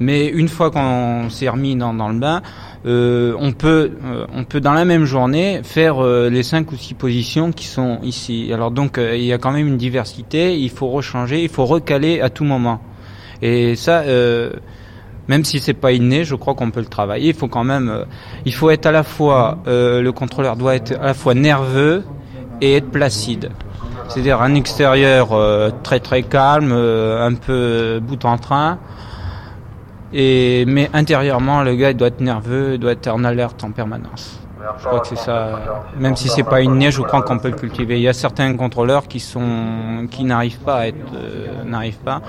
Mais 0.00 0.26
une 0.26 0.48
fois 0.48 0.70
qu'on 0.70 1.30
s'est 1.30 1.48
remis 1.48 1.76
dans, 1.76 1.92
le 1.92 2.18
bain, 2.18 2.42
euh, 2.84 3.34
on 3.38 3.52
peut 3.52 3.92
on 4.34 4.44
peut 4.44 4.60
dans 4.60 4.74
la 4.74 4.84
même 4.84 5.04
journée 5.04 5.60
faire 5.62 6.02
les 6.02 6.42
cinq 6.42 6.72
ou 6.72 6.76
six 6.76 6.94
positions 6.94 7.52
qui 7.52 7.66
sont 7.66 8.00
ici. 8.02 8.50
Alors 8.52 8.70
donc 8.70 8.98
il 8.98 9.24
y 9.24 9.32
a 9.32 9.38
quand 9.38 9.52
même 9.52 9.66
une 9.68 9.78
diversité, 9.78 10.58
il 10.58 10.68
faut 10.68 10.88
rechanger, 10.88 11.42
il 11.42 11.48
faut 11.48 11.64
recaler 11.64 12.20
à 12.20 12.28
tout 12.28 12.44
moment. 12.44 12.82
Et 13.40 13.74
ça 13.74 14.02
même 15.28 15.44
si 15.44 15.58
c'est 15.58 15.74
pas 15.74 15.92
inné, 15.92 16.24
je 16.24 16.34
crois 16.34 16.54
qu'on 16.54 16.70
peut 16.70 16.80
le 16.80 16.86
travailler. 16.86 17.28
Il 17.28 17.34
faut 17.34 17.48
quand 17.48 17.64
même 17.64 17.88
euh, 17.88 18.04
il 18.44 18.54
faut 18.54 18.70
être 18.70 18.86
à 18.86 18.92
la 18.92 19.02
fois 19.02 19.58
euh, 19.66 20.02
le 20.02 20.12
contrôleur 20.12 20.56
doit 20.56 20.74
être 20.74 20.92
à 21.00 21.06
la 21.06 21.14
fois 21.14 21.34
nerveux 21.34 22.04
et 22.60 22.76
être 22.76 22.90
placide. 22.90 23.50
C'est-à-dire 24.08 24.40
un 24.40 24.54
extérieur 24.54 25.32
euh, 25.32 25.70
très 25.82 26.00
très 26.00 26.22
calme, 26.22 26.72
un 26.72 27.34
peu 27.34 28.00
bout 28.00 28.24
en 28.24 28.38
train. 28.38 28.78
Et, 30.12 30.64
mais 30.66 30.88
intérieurement, 30.94 31.62
le 31.62 31.74
gars 31.74 31.92
doit 31.92 32.08
être 32.08 32.20
nerveux, 32.20 32.74
il 32.74 32.78
doit 32.78 32.92
être 32.92 33.08
en 33.08 33.24
alerte 33.24 33.64
en 33.64 33.72
permanence. 33.72 34.45
Je 34.78 34.84
crois 34.86 35.00
que 35.00 35.06
c'est 35.08 35.16
ça. 35.16 35.60
Même 35.98 36.16
si 36.16 36.28
c'est 36.28 36.42
pas 36.42 36.60
inné, 36.60 36.90
je 36.90 37.02
crois 37.02 37.22
qu'on 37.22 37.38
peut 37.38 37.50
le 37.50 37.56
cultiver. 37.56 37.96
Il 37.96 38.02
y 38.02 38.08
a 38.08 38.12
certains 38.12 38.54
contrôleurs 38.56 39.06
qui 39.08 39.20
sont, 39.20 40.06
qui 40.10 40.24
n'arrivent 40.24 40.60
pas 40.60 40.76
à 40.78 40.86
être, 40.88 40.96
euh, 41.14 41.64
n'arrivent 41.64 41.98
pas. 41.98 42.20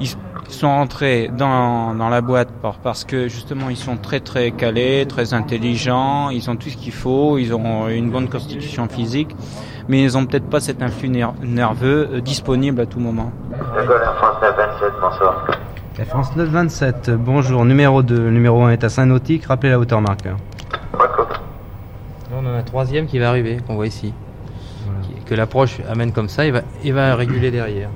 Ils 0.00 0.08
sont 0.48 0.68
rentrés 0.68 1.30
dans, 1.36 1.94
dans 1.94 2.08
la 2.08 2.20
boîte 2.20 2.50
par- 2.62 2.78
parce 2.78 3.04
que 3.04 3.28
justement 3.28 3.68
ils 3.68 3.76
sont 3.76 3.96
très 3.96 4.20
très 4.20 4.52
calés, 4.52 5.06
très 5.08 5.34
intelligents, 5.34 6.30
ils 6.30 6.48
ont 6.50 6.56
tout 6.56 6.68
ce 6.68 6.76
qu'il 6.76 6.92
faut, 6.92 7.36
ils 7.38 7.52
ont 7.54 7.88
une 7.88 8.10
bonne 8.10 8.28
constitution 8.28 8.88
physique, 8.88 9.34
mais 9.88 10.02
ils 10.02 10.16
ont 10.16 10.24
peut-être 10.26 10.48
pas 10.48 10.60
cet 10.60 10.82
influx 10.82 11.08
ner- 11.08 11.34
nerveux 11.42 12.08
euh, 12.12 12.20
disponible 12.20 12.80
à 12.80 12.86
tout 12.86 13.00
moment. 13.00 13.32
Air 13.52 14.14
France 14.18 14.36
927, 14.42 14.92
bonsoir. 15.00 15.46
Air 15.98 16.06
France 16.06 16.36
927, 16.36 17.10
bonjour. 17.18 17.64
Numéro 17.64 18.02
2, 18.02 18.14
le 18.16 18.30
numéro 18.30 18.62
1 18.64 18.70
est 18.70 18.84
à 18.84 18.88
Saint-Nautique. 18.88 19.46
Rappelez 19.46 19.70
la 19.70 19.78
hauteur 19.80 20.00
marqueur. 20.00 20.36
Là, 22.30 22.36
on 22.42 22.46
en 22.46 22.54
a 22.54 22.55
un 22.55 22.55
troisième 22.66 23.06
qui 23.06 23.18
va 23.18 23.30
arriver, 23.30 23.58
qu'on 23.66 23.74
voit 23.76 23.86
ici. 23.86 24.12
Qui- 25.02 25.24
Que 25.24 25.34
l'approche 25.34 25.80
amène 25.88 26.12
comme 26.12 26.28
ça, 26.28 26.44
il 26.46 26.52
va, 26.52 26.62
il 26.84 26.92
va 26.92 27.14
réguler 27.16 27.50
derrière. 27.50 27.88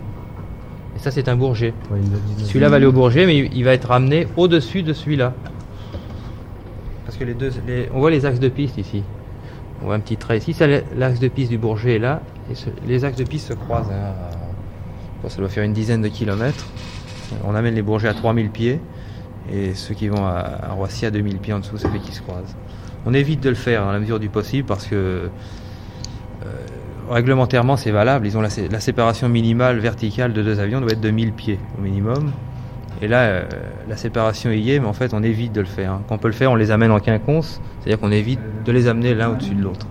Et 0.96 0.98
ça, 0.98 1.10
c'est 1.10 1.28
un 1.28 1.36
bourget. 1.36 1.72
Celui-là 2.46 2.68
va 2.68 2.76
aller 2.76 2.86
au 2.86 2.92
bourget, 2.92 3.26
mais 3.26 3.36
il 3.38 3.54
il 3.56 3.64
va 3.64 3.72
être 3.72 3.88
ramené 3.88 4.26
au-dessus 4.36 4.82
de 4.82 4.92
celui-là. 4.92 5.32
Parce 7.04 7.16
que 7.16 7.24
les 7.24 7.34
deux, 7.34 7.50
les- 7.66 7.88
on 7.94 8.00
voit 8.00 8.10
les 8.10 8.24
axes 8.26 8.40
de 8.40 8.48
piste 8.48 8.78
ici. 8.78 9.02
On 9.82 9.86
voit 9.86 9.94
un 9.94 10.00
petit 10.00 10.16
trait 10.16 10.38
ici. 10.38 10.52
Ça, 10.52 10.66
l'axe 10.96 11.20
de 11.20 11.28
piste 11.28 11.50
du 11.50 11.58
bourget 11.58 11.96
est 11.96 11.98
là. 11.98 12.20
Et 12.50 12.54
ce- 12.54 12.70
les 12.86 13.04
axes 13.04 13.16
de 13.18 13.24
piste 13.24 13.48
se 13.48 13.54
croisent. 13.54 13.90
hein, 13.92 14.12
bon, 15.22 15.28
ça 15.28 15.38
doit 15.38 15.48
faire 15.48 15.64
une 15.64 15.72
dizaine 15.72 16.02
de 16.02 16.08
kilomètres. 16.08 16.66
On 17.44 17.54
amène 17.54 17.74
les 17.74 17.82
bourgets 17.82 18.08
à 18.08 18.14
3000 18.14 18.50
pieds. 18.50 18.80
Et 19.52 19.74
ceux 19.74 19.94
qui 19.94 20.08
vont 20.08 20.26
à, 20.26 20.58
à 20.62 20.72
Roissy 20.72 21.06
à 21.06 21.10
2000 21.10 21.38
pieds 21.38 21.52
en 21.54 21.60
dessous, 21.60 21.78
ça 21.78 21.88
fait 21.88 21.98
qu'ils 21.98 22.14
se 22.14 22.20
croisent. 22.22 22.54
On 23.06 23.14
évite 23.14 23.40
de 23.42 23.48
le 23.48 23.54
faire 23.54 23.84
dans 23.84 23.92
la 23.92 23.98
mesure 23.98 24.20
du 24.20 24.28
possible 24.28 24.66
parce 24.66 24.86
que 24.86 24.94
euh, 24.94 25.28
réglementairement 27.10 27.76
c'est 27.76 27.90
valable. 27.90 28.26
Ils 28.26 28.36
ont 28.36 28.40
la, 28.42 28.50
sé- 28.50 28.68
la 28.68 28.80
séparation 28.80 29.28
minimale 29.28 29.78
verticale 29.78 30.32
de 30.32 30.42
deux 30.42 30.60
avions 30.60 30.80
doit 30.80 30.92
être 30.92 31.00
de 31.00 31.10
1000 31.10 31.32
pieds 31.32 31.58
au 31.78 31.82
minimum. 31.82 32.32
Et 33.02 33.08
là, 33.08 33.20
euh, 33.22 33.42
la 33.88 33.96
séparation 33.96 34.50
y 34.50 34.72
est, 34.72 34.78
mais 34.78 34.86
en 34.86 34.92
fait 34.92 35.14
on 35.14 35.22
évite 35.22 35.52
de 35.52 35.60
le 35.60 35.66
faire. 35.66 35.98
Quand 36.08 36.16
on 36.16 36.18
peut 36.18 36.28
le 36.28 36.34
faire, 36.34 36.50
on 36.52 36.56
les 36.56 36.70
amène 36.70 36.90
en 36.90 37.00
quinconce, 37.00 37.60
c'est-à-dire 37.80 37.98
qu'on 38.00 38.12
évite 38.12 38.40
de 38.64 38.72
les 38.72 38.86
amener 38.88 39.14
l'un 39.14 39.30
au-dessus 39.30 39.54
de 39.54 39.62
l'autre. 39.62 39.86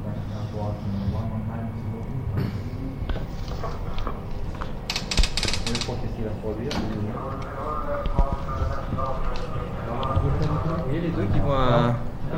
voyez 10.86 11.02
les 11.02 11.10
deux 11.10 11.26
qui 11.34 11.40
vont 11.40 11.52
à, 11.54 11.96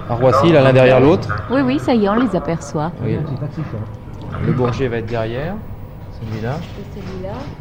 à 0.09 0.10
Roissy, 0.21 0.51
là, 0.51 0.61
l'un 0.61 0.73
derrière 0.73 0.99
l'autre. 0.99 1.27
Oui, 1.51 1.61
oui, 1.61 1.79
ça 1.79 1.93
y 1.93 2.05
est, 2.05 2.09
on 2.09 2.15
les 2.15 2.35
aperçoit. 2.35 2.91
Oui. 3.03 3.17
Le 4.45 4.53
Bourget 4.53 4.87
va 4.87 4.97
être 4.97 5.05
derrière, 5.07 5.55
celui-là. 6.21 6.55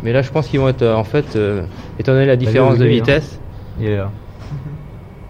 Mais 0.03 0.13
là, 0.13 0.23
je 0.23 0.31
pense 0.31 0.47
qu'ils 0.47 0.61
vont 0.61 0.69
être, 0.69 0.83
euh, 0.83 0.95
en 0.95 1.05
fait, 1.05 1.35
euh, 1.37 1.65
étant 1.99 2.13
donné 2.13 2.27
la 2.27 2.37
différence 2.37 2.79
de 2.79 2.85
hein. 2.85 2.89
vitesse, 2.89 3.41
Il 3.81 3.87
est 3.89 3.97
là. 3.97 4.11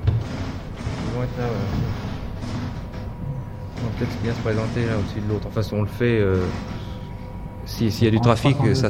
ils 0.07 1.17
vont 1.17 1.23
être 1.23 1.39
là. 1.39 1.45
ouais. 1.45 1.51
On 3.83 3.87
va 3.87 3.91
peut-être 3.99 4.23
bien 4.23 4.33
se 4.35 4.41
présenter 4.41 4.81
là 4.87 4.93
au-dessus 4.99 5.21
de 5.27 5.33
l'autre. 5.33 5.47
Enfin, 5.49 5.63
si 5.63 5.73
on 5.75 5.81
le 5.83 5.87
fait, 5.89 6.21
euh, 6.21 6.37
si- 7.65 7.91
s'il 7.91 8.05
y 8.05 8.09
a 8.09 8.11
du 8.11 8.21
trafic, 8.21 8.57
ça, 8.75 8.89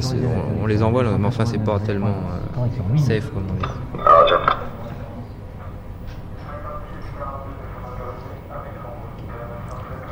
on, 0.59 0.63
on 0.63 0.65
les 0.67 0.83
envoie, 0.83 1.03
mais 1.03 1.27
enfin, 1.27 1.45
c'est 1.45 1.63
pas 1.63 1.79
tellement 1.79 2.07
euh, 2.09 2.97
safe 2.97 3.31
comme 3.33 3.43
on 3.49 3.53
dit. 3.53 3.65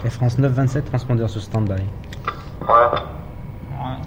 Air 0.05 0.11
France 0.13 0.37
927, 0.37 0.85
transpondeur 0.85 1.29
sur 1.29 1.41
stand-by. 1.41 1.81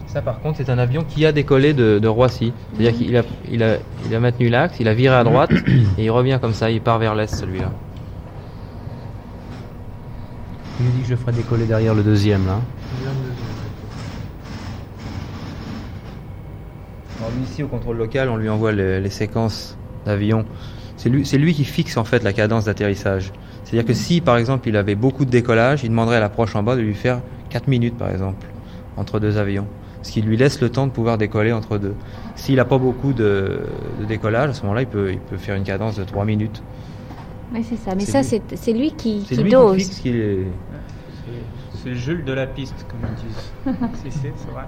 Ça, 0.07 0.20
par 0.22 0.40
contre, 0.40 0.59
c'est 0.59 0.70
un 0.70 0.78
avion 0.78 1.05
qui 1.05 1.24
a 1.24 1.33
décollé 1.33 1.72
de, 1.74 1.98
de 1.98 2.09
Roissy. 2.09 2.52
C'est-à-dire 2.72 2.94
qu'il 2.98 3.16
a, 3.16 3.22
il 3.50 3.62
a, 3.62 3.76
il 4.07 4.14
a 4.14 4.20
maintenu 4.20 4.48
l'axe, 4.48 4.78
il 4.81 4.88
a 4.88 4.94
viré 4.94 5.14
à 5.16 5.24
droite 5.24 5.50
et 5.98 6.05
il 6.05 6.11
revient 6.11 6.38
comme 6.40 6.52
ça. 6.52 6.70
Il 6.70 6.81
part 6.81 6.98
vers 6.98 7.14
l'est, 7.14 7.35
celui-là. 7.35 7.70
Il 10.81 10.87
me 10.87 10.90
dit 10.92 11.02
que 11.02 11.09
je 11.09 11.16
ferai 11.16 11.33
décoller 11.33 11.64
derrière 11.66 11.94
le 11.94 12.02
deuxième 12.02 12.46
là. 12.46 12.61
Alors, 17.18 17.31
lui, 17.37 17.44
ici, 17.44 17.62
au 17.62 17.68
contrôle 17.68 17.96
local, 17.96 18.28
on 18.28 18.37
lui 18.37 18.48
envoie 18.48 18.72
les, 18.72 19.00
les 19.00 19.11
séquences 19.11 19.78
d'avion. 20.05 20.44
C'est 21.03 21.09
lui, 21.09 21.27
c'est 21.27 21.37
lui 21.37 21.53
qui 21.53 21.65
fixe 21.65 21.97
en 21.97 22.05
fait 22.05 22.23
la 22.23 22.33
cadence 22.33 22.67
d'atterrissage. 22.67 23.33
C'est-à-dire 23.65 23.85
que 23.85 23.93
si, 23.93 24.21
par 24.21 24.37
exemple, 24.37 24.69
il 24.69 24.77
avait 24.77 24.95
beaucoup 24.95 25.25
de 25.25 25.31
décollage, 25.31 25.83
il 25.83 25.88
demanderait 25.88 26.19
à 26.19 26.21
l'approche 26.21 26.55
en 26.55 26.62
bas 26.62 26.77
de 26.77 26.81
lui 26.81 26.95
faire 26.95 27.21
4 27.51 27.67
minutes, 27.67 27.99
par 27.99 28.09
exemple, 28.09 28.47
entre 28.97 29.19
deux 29.19 29.37
avions. 29.37 29.67
Ce 30.03 30.12
qui 30.12 30.23
lui 30.23 30.37
laisse 30.37 30.61
le 30.61 30.69
temps 30.69 30.87
de 30.87 30.93
pouvoir 30.93 31.19
décoller 31.19 31.51
entre 31.53 31.77
deux. 31.79 31.95
S'il 32.37 32.55
n'a 32.55 32.65
pas 32.65 32.79
beaucoup 32.79 33.12
de, 33.12 33.62
de 33.99 34.05
décollage, 34.05 34.51
à 34.51 34.53
ce 34.53 34.62
moment-là, 34.62 34.83
il 34.83 34.87
peut, 34.87 35.11
il 35.11 35.19
peut 35.19 35.38
faire 35.38 35.57
une 35.57 35.65
cadence 35.65 35.97
de 35.97 36.05
3 36.05 36.25
minutes. 36.25 36.62
Oui, 37.53 37.67
c'est 37.69 37.75
ça. 37.75 37.97
Mais 37.97 38.05
C'est 38.05 38.12
ça, 38.12 38.23
c'est 38.23 38.43
c'est 38.55 38.73
lui 38.73 38.93
qui, 38.93 39.25
C'est 39.29 39.35
qui 39.35 39.43
lui 39.43 39.51
dose. 39.51 39.79
qui 39.79 39.83
fixe 39.85 39.99
qu'il 39.99 40.17
est... 40.17 40.47
C'est 41.83 41.97
Jules 41.97 42.25
de 42.25 42.33
la 42.33 42.47
piste, 42.47 42.87
comme 42.88 43.01
ils 43.11 43.27
disent. 43.27 44.12
si, 44.12 44.19
c'est 44.21 44.53
vrai. 44.53 44.62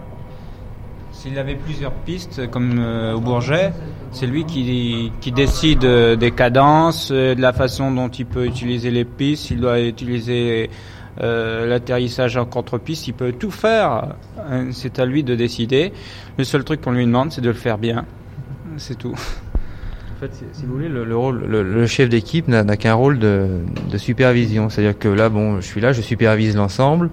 S'il 1.25 1.39
avait 1.39 1.55
plusieurs 1.55 1.93
pistes, 1.93 2.51
comme 2.51 2.79
euh, 2.79 3.15
au 3.15 3.21
Bourget, 3.21 3.73
c'est 4.13 4.27
lui 4.27 4.45
qui, 4.45 5.11
qui 5.23 5.33
décide 5.33 5.83
euh, 5.87 6.17
des 6.17 6.33
cadences, 6.33 7.09
euh, 7.11 7.35
de 7.35 7.41
la 7.41 7.55
façon 7.55 7.91
dont 7.91 8.09
il 8.11 8.27
peut 8.27 8.45
utiliser 8.45 8.91
les 8.91 9.07
pistes, 9.07 9.45
s'il 9.47 9.59
doit 9.59 9.81
utiliser 9.81 10.69
l'atterrissage 11.19 12.37
en 12.37 12.45
contre-piste, 12.45 13.09
il 13.09 13.15
peut 13.15 13.33
tout 13.33 13.51
faire. 13.53 14.17
C'est 14.73 14.99
à 14.99 15.07
lui 15.07 15.23
de 15.25 15.35
décider. 15.35 15.95
Le 16.37 16.45
seul 16.45 16.63
truc 16.63 16.83
qu'on 16.83 16.93
lui 16.93 17.07
demande, 17.07 17.33
c'est 17.33 17.41
de 17.41 17.49
le 17.49 17.55
faire 17.55 17.79
bien. 17.79 18.05
C'est 18.77 18.99
tout. 18.99 19.13
En 19.15 20.21
fait, 20.21 20.31
si- 20.53 20.67
vous 20.67 20.75
voulez, 20.75 20.89
le, 20.91 21.05
le 21.05 21.17
rôle, 21.17 21.45
le, 21.47 21.87
chef 21.87 22.11
d'équipe 22.11 22.49
n'a 22.49 22.65
n'a 22.65 22.77
qu'un 22.77 22.95
rôle 22.95 23.19
de, 23.19 23.61
de 23.91 23.97
supervision. 23.97 24.69
C'est-à-dire 24.69 24.99
que 24.99 25.09
là, 25.09 25.31
bon, 25.31 25.57
je 25.63 25.67
suis 25.67 25.81
là, 25.81 25.93
je 25.93 26.03
supervise 26.03 26.55
l'ensemble, 26.55 27.09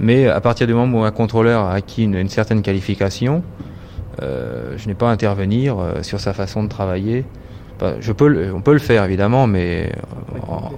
mais 0.00 0.26
à 0.26 0.40
partir 0.40 0.66
du 0.66 0.74
moment 0.74 1.00
où 1.00 1.04
un 1.04 1.10
contrôleur 1.10 1.64
a 1.64 1.74
acquis 1.74 2.04
une, 2.04 2.14
une 2.14 2.28
certaine 2.28 2.62
qualification, 2.62 3.42
euh, 4.22 4.74
je 4.76 4.88
n'ai 4.88 4.94
pas 4.94 5.08
à 5.10 5.12
intervenir 5.12 5.78
euh, 5.78 6.02
sur 6.02 6.18
sa 6.20 6.32
façon 6.32 6.64
de 6.64 6.68
travailler. 6.68 7.24
Enfin, 7.76 7.94
je 8.00 8.12
peux, 8.12 8.26
le- 8.28 8.52
on 8.54 8.60
peut 8.60 8.72
le 8.72 8.78
faire 8.78 9.04
évidemment, 9.04 9.46
mais 9.46 9.92
euh, 10.34 10.38
en- 10.48 10.70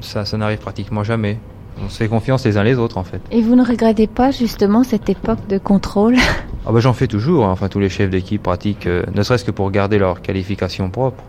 ça, 0.00 0.24
ça 0.24 0.36
n'arrive 0.36 0.58
pratiquement 0.58 1.02
jamais. 1.04 1.38
On 1.84 1.88
se 1.88 1.96
fait 1.96 2.08
confiance 2.08 2.44
les 2.44 2.58
uns 2.58 2.62
les 2.62 2.76
autres 2.76 2.98
en 2.98 3.04
fait. 3.04 3.20
Et 3.30 3.40
vous 3.40 3.56
ne 3.56 3.64
regrettez 3.66 4.06
pas 4.06 4.30
justement 4.30 4.84
cette 4.84 5.08
époque 5.08 5.46
de 5.48 5.58
contrôle? 5.58 6.16
Ah 6.66 6.70
bah 6.70 6.80
j'en 6.80 6.92
fais 6.92 7.06
toujours, 7.08 7.46
hein. 7.46 7.50
enfin 7.50 7.68
tous 7.68 7.80
les 7.80 7.88
chefs 7.88 8.10
d'équipe 8.10 8.42
pratiquent, 8.42 8.86
euh, 8.86 9.02
ne 9.14 9.22
serait-ce 9.22 9.44
que 9.44 9.50
pour 9.50 9.70
garder 9.70 9.98
leur 9.98 10.20
qualification 10.22 10.90
propre. 10.90 11.24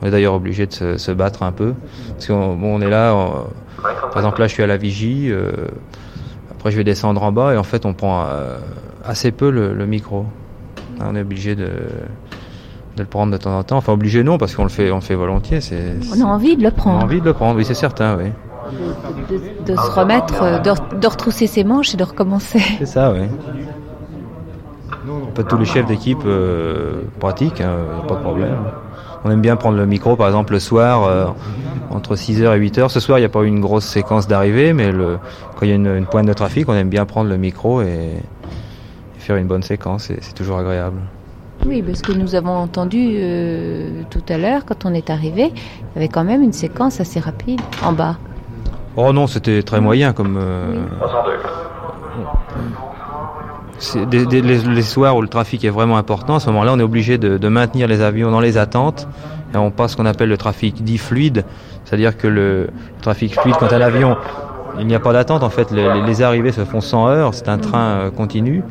On 0.00 0.06
est 0.06 0.10
d'ailleurs 0.10 0.34
obligé 0.34 0.66
de 0.66 0.72
se, 0.72 0.98
se 0.98 1.10
battre 1.10 1.42
un 1.42 1.52
peu, 1.52 1.74
parce 2.12 2.26
qu'on 2.26 2.54
bon, 2.54 2.76
on 2.76 2.80
est 2.80 2.90
là, 2.90 3.14
on- 3.14 3.46
par 3.82 4.16
exemple 4.18 4.40
là 4.40 4.46
je 4.46 4.52
suis 4.52 4.62
à 4.62 4.66
la 4.66 4.76
vigie, 4.76 5.28
euh, 5.30 5.50
après 6.62 6.70
je 6.70 6.76
vais 6.76 6.84
descendre 6.84 7.20
en 7.24 7.32
bas 7.32 7.54
et 7.54 7.56
en 7.56 7.64
fait 7.64 7.84
on 7.86 7.92
prend 7.92 8.22
euh, 8.24 8.56
assez 9.04 9.32
peu 9.32 9.50
le, 9.50 9.74
le 9.74 9.84
micro. 9.84 10.26
On 11.00 11.16
est 11.16 11.20
obligé 11.22 11.56
de, 11.56 11.64
de 11.64 13.00
le 13.00 13.04
prendre 13.04 13.32
de 13.32 13.36
temps 13.36 13.58
en 13.58 13.64
temps, 13.64 13.78
enfin 13.78 13.92
obligé 13.92 14.22
non 14.22 14.38
parce 14.38 14.54
qu'on 14.54 14.62
le 14.62 14.68
fait, 14.68 14.92
on 14.92 14.96
le 14.96 15.00
fait 15.00 15.16
volontiers. 15.16 15.60
C'est, 15.60 15.94
On 16.16 16.20
a 16.20 16.24
envie 16.24 16.56
de 16.56 16.62
le 16.62 16.68
on 16.68 16.70
a 16.70 16.72
prendre. 16.72 17.02
envie 17.04 17.20
de 17.20 17.24
le 17.24 17.32
prendre, 17.32 17.56
oui 17.58 17.64
c'est 17.64 17.74
certain, 17.74 18.16
oui. 18.16 18.30
De, 19.28 19.72
de 19.72 19.76
se 19.76 19.90
remettre, 19.90 20.40
euh, 20.40 20.58
de, 20.60 20.70
re- 20.70 20.98
de 21.00 21.06
retrousser 21.08 21.48
ses 21.48 21.64
manches 21.64 21.94
et 21.94 21.96
de 21.96 22.04
recommencer. 22.04 22.60
C'est 22.78 22.86
ça, 22.86 23.12
oui. 23.12 23.26
Pas 25.34 25.42
tous 25.42 25.58
les 25.58 25.64
chefs 25.64 25.86
d'équipe 25.86 26.22
euh, 26.24 27.02
pratiquent, 27.18 27.60
hein, 27.60 27.74
pas 28.06 28.14
de 28.14 28.20
problème. 28.20 28.56
On 29.24 29.30
aime 29.30 29.40
bien 29.40 29.56
prendre 29.56 29.76
le 29.78 29.86
micro, 29.86 30.16
par 30.16 30.26
exemple, 30.26 30.52
le 30.52 30.58
soir, 30.60 31.04
euh, 31.04 31.26
entre 31.90 32.16
6h 32.16 32.56
et 32.56 32.58
8h. 32.60 32.88
Ce 32.88 32.98
soir, 33.00 33.18
il 33.18 33.22
n'y 33.22 33.26
a 33.26 33.28
pas 33.28 33.42
eu 33.42 33.46
une 33.46 33.60
grosse 33.60 33.84
séquence 33.84 34.26
d'arrivée, 34.26 34.72
mais 34.72 34.90
le, 34.92 35.18
quand 35.56 35.62
il 35.66 35.68
y 35.68 35.72
a 35.72 35.76
une, 35.76 35.86
une 35.96 36.06
pointe 36.06 36.26
de 36.26 36.32
trafic, 36.32 36.68
on 36.68 36.74
aime 36.74 36.88
bien 36.88 37.04
prendre 37.06 37.30
le 37.30 37.36
micro 37.36 37.82
et, 37.82 37.86
et 37.86 39.18
faire 39.20 39.36
une 39.36 39.46
bonne 39.46 39.62
séquence. 39.62 40.10
et 40.10 40.18
C'est 40.20 40.34
toujours 40.34 40.58
agréable. 40.58 40.98
Oui, 41.64 41.80
parce 41.82 42.02
que 42.02 42.10
nous 42.10 42.34
avons 42.34 42.56
entendu 42.56 43.12
euh, 43.14 44.02
tout 44.10 44.24
à 44.28 44.36
l'heure, 44.38 44.64
quand 44.66 44.84
on 44.84 44.92
est 44.94 45.10
arrivé, 45.10 45.52
il 45.54 45.94
y 45.94 45.98
avait 45.98 46.08
quand 46.08 46.24
même 46.24 46.42
une 46.42 46.52
séquence 46.52 47.00
assez 47.00 47.20
rapide 47.20 47.60
en 47.84 47.92
bas. 47.92 48.16
Oh 48.96 49.12
non, 49.12 49.28
c'était 49.28 49.62
très 49.62 49.80
moyen 49.80 50.12
comme. 50.12 50.36
euh, 50.36 50.80
des- 54.10 54.26
des- 54.26 54.42
les, 54.42 54.82
soirs 54.82 55.16
où 55.16 55.22
le 55.22 55.28
trafic 55.28 55.64
est 55.64 55.70
vraiment 55.70 55.96
important, 55.96 56.36
à 56.36 56.40
ce 56.40 56.46
moment-là, 56.48 56.72
on 56.74 56.78
est 56.78 56.82
obligé 56.84 57.18
de, 57.18 57.38
de 57.38 57.48
maintenir 57.48 57.88
les 57.88 58.00
avions 58.00 58.30
dans 58.30 58.40
les 58.40 58.56
attentes. 58.58 59.08
Et 59.54 59.56
on 59.58 59.70
passe 59.70 59.92
ce 59.92 59.96
qu'on 59.96 60.06
appelle 60.06 60.28
le 60.30 60.38
trafic 60.38 60.82
dit 60.82 60.96
fluide, 60.98 61.44
c'est-à-dire 61.84 62.16
que 62.16 62.26
le, 62.26 62.70
trafic 63.02 63.38
fluide, 63.38 63.56
quand 63.58 63.70
à 63.72 63.78
l'avion, 63.78 64.16
il 64.78 64.86
n'y 64.86 64.94
a 64.94 65.00
pas 65.00 65.12
d'attente, 65.12 65.42
en 65.42 65.50
fait, 65.50 65.70
les, 65.70 66.02
les- 66.02 66.22
arrivées 66.22 66.52
se 66.52 66.64
font 66.64 66.80
100 66.80 67.08
heures, 67.08 67.34
c'est 67.34 67.48
un 67.48 67.58
train 67.58 67.84
euh, 67.84 68.10
continu. 68.10 68.62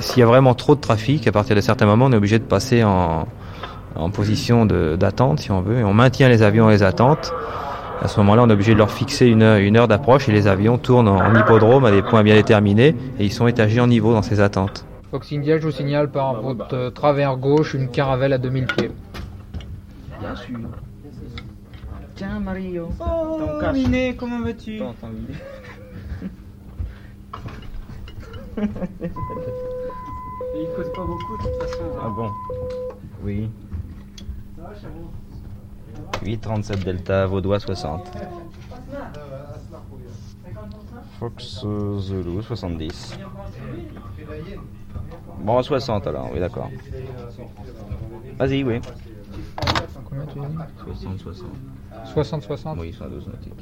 S'il 0.00 0.20
y 0.20 0.22
a 0.22 0.26
vraiment 0.26 0.54
trop 0.54 0.74
de 0.74 0.80
trafic, 0.80 1.26
à 1.26 1.32
partir 1.32 1.54
de 1.56 1.60
certains 1.60 1.86
moments, 1.86 2.06
on 2.06 2.12
est 2.12 2.16
obligé 2.16 2.38
de 2.38 2.44
passer 2.44 2.82
en, 2.84 3.26
en 3.94 4.10
position 4.10 4.66
d'attente, 4.66 5.38
si 5.40 5.50
on 5.52 5.60
veut, 5.60 5.78
et 5.78 5.84
on 5.84 5.94
maintient 5.94 6.28
les 6.28 6.42
avions 6.42 6.64
dans 6.64 6.70
les 6.70 6.82
attentes. 6.82 7.32
À 8.02 8.08
ce 8.08 8.18
moment-là, 8.20 8.42
on 8.42 8.50
est 8.50 8.52
obligé 8.52 8.74
de 8.74 8.78
leur 8.78 8.90
fixer 8.90 9.26
une 9.26 9.42
heure, 9.42 9.58
une 9.58 9.76
heure 9.76 9.88
d'approche 9.88 10.28
et 10.28 10.32
les 10.32 10.46
avions 10.46 10.78
tournent 10.78 11.08
en, 11.08 11.16
en 11.16 11.34
hippodrome 11.34 11.84
à 11.84 11.90
des 11.90 12.02
points 12.02 12.22
bien 12.22 12.34
déterminés 12.34 12.94
et 13.18 13.24
ils 13.24 13.32
sont 13.32 13.46
étagés 13.46 13.80
en 13.80 13.86
niveau 13.86 14.12
dans 14.12 14.22
ces 14.22 14.40
attentes. 14.40 14.84
Fox 15.10 15.32
India, 15.32 15.58
je 15.58 15.62
vous 15.62 15.70
signale 15.70 16.10
par 16.10 16.42
votre 16.42 16.74
euh, 16.74 16.90
travers 16.90 17.36
gauche 17.36 17.74
une 17.74 17.88
caravelle 17.88 18.32
à 18.32 18.38
2000 18.38 18.66
pieds. 18.66 18.90
Bien 20.20 20.34
sûr. 20.34 20.58
Tiens, 22.16 22.40
Mario. 22.40 22.88
Oh. 23.00 23.40
Miné, 23.72 24.16
comment 24.18 24.40
vas-tu 24.40 24.80
Il 30.56 30.68
cause 30.76 30.92
pas 30.92 31.04
beaucoup 31.04 31.36
de 31.36 31.42
toute 31.42 31.62
façon. 31.62 31.84
Ah 32.00 32.08
bon? 32.08 32.30
Oui. 33.24 33.50
837 36.22 36.84
Delta, 36.84 37.26
Vaudois 37.26 37.60
60. 37.60 38.10
Fox 41.18 41.62
euh, 41.64 41.98
Zulu 41.98 42.42
70. 42.42 43.18
Bon, 45.40 45.62
60 45.62 46.06
alors, 46.06 46.30
oui 46.32 46.40
d'accord. 46.40 46.70
Vas-y, 48.38 48.64
oui. 48.64 48.80
Combien 50.08 50.26
tu 50.26 50.38
dis 50.40 51.02
60, 51.02 51.20
60. 51.20 51.48
60-60 52.14 52.78
Oui, 52.78 52.92
112 52.92 53.26
nautiques. 53.28 53.52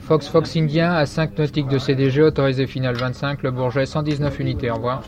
Fox 0.00 0.28
Fox 0.28 0.56
Indien 0.56 0.92
à 0.92 1.04
5 1.04 1.36
nautiques 1.38 1.68
de 1.68 1.78
CDG, 1.78 2.22
autorisé 2.22 2.66
final 2.66 2.94
25, 2.94 3.42
le 3.42 3.50
Bourget 3.50 3.86
119 3.86 4.38
unités, 4.38 4.70
au 4.70 4.76
revoir. 4.76 5.02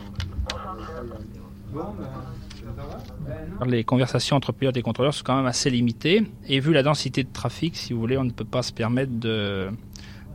Les 3.65 3.83
conversations 3.83 4.35
entre 4.35 4.51
pilotes 4.53 4.77
et 4.77 4.81
contrôleurs 4.81 5.13
sont 5.13 5.23
quand 5.25 5.35
même 5.35 5.45
assez 5.45 5.69
limitées. 5.69 6.23
Et 6.47 6.59
vu 6.59 6.73
la 6.73 6.83
densité 6.83 7.23
de 7.23 7.29
trafic, 7.31 7.75
si 7.75 7.93
vous 7.93 7.99
voulez, 7.99 8.17
on 8.17 8.23
ne 8.23 8.31
peut 8.31 8.45
pas 8.45 8.61
se 8.63 8.71
permettre 8.73 9.11
de, 9.19 9.69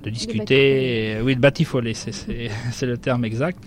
de 0.03 0.11
discuter. 0.11 1.19
Oui, 1.23 1.35
de 1.35 1.41
batifoler, 1.41 1.95
c'est- 1.95 2.87
le 2.87 2.99
terme 2.99 3.25
exact. 3.25 3.59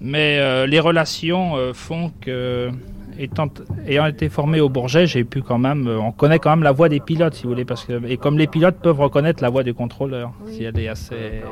Mais 0.00 0.38
euh, 0.38 0.66
les 0.66 0.80
relations 0.80 1.56
euh, 1.56 1.72
font 1.74 2.10
que, 2.22 2.70
étant, 3.18 3.48
ayant 3.86 4.06
été 4.06 4.30
formé 4.30 4.58
au 4.60 4.70
Bourget, 4.70 5.06
j'ai 5.06 5.24
pu 5.24 5.42
quand 5.42 5.58
même, 5.58 5.86
euh, 5.88 5.98
on 6.00 6.10
connaît 6.10 6.38
quand 6.38 6.48
même 6.50 6.62
la 6.62 6.72
voix 6.72 6.88
des 6.88 7.00
pilotes, 7.00 7.34
si 7.34 7.42
vous 7.42 7.50
voulez, 7.50 7.66
parce 7.66 7.84
que 7.84 8.02
et 8.06 8.16
comme 8.16 8.38
les 8.38 8.46
pilotes 8.46 8.76
peuvent 8.82 8.98
reconnaître 8.98 9.42
la 9.42 9.50
voix 9.50 9.62
du 9.62 9.74
contrôleur, 9.74 10.32
si 10.48 10.64
elle 10.64 10.78
est 10.78 10.88
assez 10.88 11.42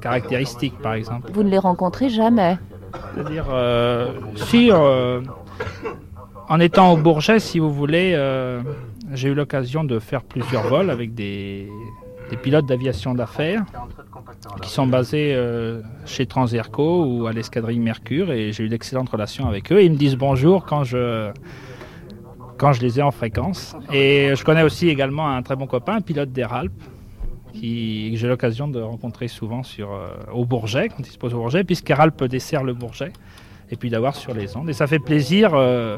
caractéristique, 0.00 0.76
par 0.82 0.94
exemple. 0.94 1.30
Vous 1.32 1.44
ne 1.44 1.48
les 1.50 1.58
rencontrez 1.58 2.08
jamais. 2.08 2.58
C'est-à-dire, 3.14 3.46
euh, 3.50 4.08
si, 4.36 4.70
euh, 4.70 5.20
en 6.48 6.60
étant 6.60 6.92
au 6.92 6.96
Bourget, 6.96 7.40
si 7.40 7.58
vous 7.58 7.72
voulez, 7.72 8.12
euh, 8.14 8.60
j'ai 9.12 9.28
eu 9.28 9.34
l'occasion 9.34 9.84
de 9.84 9.98
faire 9.98 10.22
plusieurs 10.22 10.64
vols 10.64 10.90
avec 10.90 11.14
des, 11.14 11.68
des 12.30 12.36
pilotes 12.36 12.66
d'aviation 12.66 13.14
d'affaires 13.14 13.64
qui 14.60 14.70
sont 14.70 14.86
basés 14.86 15.36
chez 16.06 16.26
Transerco 16.26 17.04
ou 17.04 17.26
à 17.26 17.32
l'escadrille 17.32 17.78
Mercure 17.78 18.32
et 18.32 18.52
j'ai 18.52 18.64
eu 18.64 18.68
d'excellentes 18.68 19.08
relations 19.08 19.46
avec 19.46 19.72
eux. 19.72 19.82
Ils 19.82 19.92
me 19.92 19.96
disent 19.96 20.16
bonjour 20.16 20.64
quand 20.64 20.84
je, 20.84 21.32
les 22.80 22.98
ai 22.98 23.02
en 23.02 23.10
fréquence. 23.10 23.76
Et 23.92 24.32
je 24.34 24.44
connais 24.44 24.62
aussi 24.62 24.88
également 24.88 25.28
un 25.28 25.42
très 25.42 25.56
bon 25.56 25.66
copain, 25.66 25.96
un 25.96 26.00
pilote 26.00 26.30
Alpes, 26.50 26.72
qui, 27.52 28.10
que 28.12 28.18
j'ai 28.18 28.28
l'occasion 28.28 28.68
de 28.68 28.80
rencontrer 28.80 29.28
souvent 29.28 29.62
sur, 29.62 29.92
euh, 29.92 30.08
au 30.32 30.44
Bourget, 30.44 30.88
quand 30.88 31.06
il 31.06 31.12
se 31.12 31.18
pose 31.18 31.34
au 31.34 31.38
Bourget, 31.38 31.64
puisqu'Air 31.64 32.00
Alpes 32.00 32.24
dessert 32.24 32.64
le 32.64 32.74
Bourget, 32.74 33.12
et 33.70 33.76
puis 33.76 33.90
d'avoir 33.90 34.14
sur 34.14 34.34
les 34.34 34.56
ondes. 34.56 34.68
Et 34.68 34.74
ça 34.74 34.86
fait 34.86 34.98
plaisir 34.98 35.54
euh, 35.54 35.96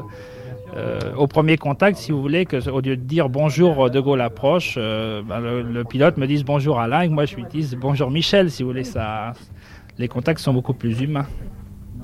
euh, 0.75 0.99
au 1.17 1.27
premier 1.27 1.57
contact, 1.57 1.97
si 1.97 2.11
vous 2.11 2.21
voulez, 2.21 2.45
que 2.45 2.69
au 2.69 2.79
lieu 2.81 2.97
de 2.97 3.03
dire 3.03 3.29
bonjour 3.29 3.89
De 3.89 3.99
Gaulle 3.99 4.21
approche, 4.21 4.75
euh, 4.77 5.21
ben, 5.21 5.39
le, 5.39 5.61
le 5.61 5.83
pilote 5.83 6.17
me 6.17 6.25
dise 6.25 6.43
bonjour 6.43 6.79
Alain, 6.79 7.01
et 7.01 7.07
que 7.07 7.13
moi 7.13 7.25
je 7.25 7.35
lui 7.35 7.45
dise 7.49 7.77
bonjour 7.79 8.09
Michel, 8.09 8.49
si 8.49 8.63
vous 8.63 8.69
voulez. 8.69 8.83
Ça, 8.83 9.33
les 9.97 10.07
contacts 10.07 10.39
sont 10.39 10.53
beaucoup 10.53 10.73
plus 10.73 11.01
humains. 11.01 11.27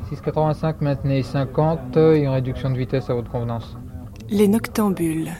685, 0.09 0.81
maintenez 0.81 1.23
50 1.23 1.97
et 1.97 2.23
une 2.23 2.29
réduction 2.29 2.69
de 2.69 2.77
vitesse 2.77 3.09
à 3.09 3.13
votre 3.13 3.31
convenance. 3.31 3.77
Les 4.29 4.47
noctambules. 4.47 5.31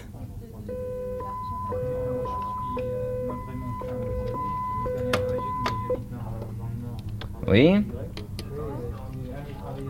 Oui 7.52 7.84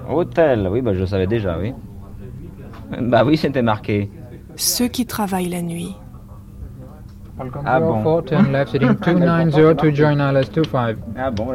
Hôtel, 0.09 0.67
oui, 0.69 0.81
bah, 0.81 0.93
je 0.95 0.99
le 0.99 1.05
savais 1.05 1.27
déjà, 1.27 1.57
oui. 1.59 1.73
Bah 2.99 3.23
oui, 3.23 3.37
c'était 3.37 3.61
marqué. 3.61 4.09
Ceux 4.55 4.87
qui 4.87 5.05
travaillent 5.05 5.49
la 5.49 5.61
nuit. 5.61 5.95
Ah 7.65 7.79
bon 7.79 8.03
04, 8.03 8.25
turn 8.25 8.51
left, 8.51 8.75
heading 8.75 8.93
290 8.93 9.75
to 9.77 9.89
join 9.95 10.19
ILS 10.19 10.51
25. 10.53 10.97
Ah 11.17 11.31
bon, 11.31 11.47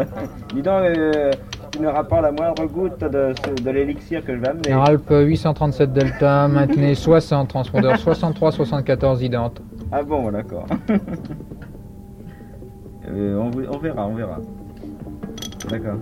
dis 0.52 0.60
donc, 0.62 0.82
euh, 0.82 1.30
tu 1.70 1.80
n'auras 1.80 2.02
pas 2.02 2.20
la 2.20 2.32
moindre 2.32 2.64
goutte 2.66 3.04
de, 3.04 3.70
l'élixir 3.70 4.24
que 4.24 4.34
je 4.34 4.40
vais 4.40 4.48
amener. 4.48 4.70
Air 4.70 4.82
Alpes 4.82 5.12
837 5.12 5.92
Delta, 5.92 6.48
maintenez 6.52 6.96
60, 6.96 7.48
transpondeur 7.48 7.94
63-74 7.94 9.22
idente. 9.22 9.62
Ah 9.92 10.02
bon, 10.02 10.30
d'accord. 10.32 10.66
Euh, 13.08 13.38
on 13.38 13.78
verra, 13.78 14.04
on 14.04 14.14
verra. 14.16 14.40
D'accord. 15.68 15.96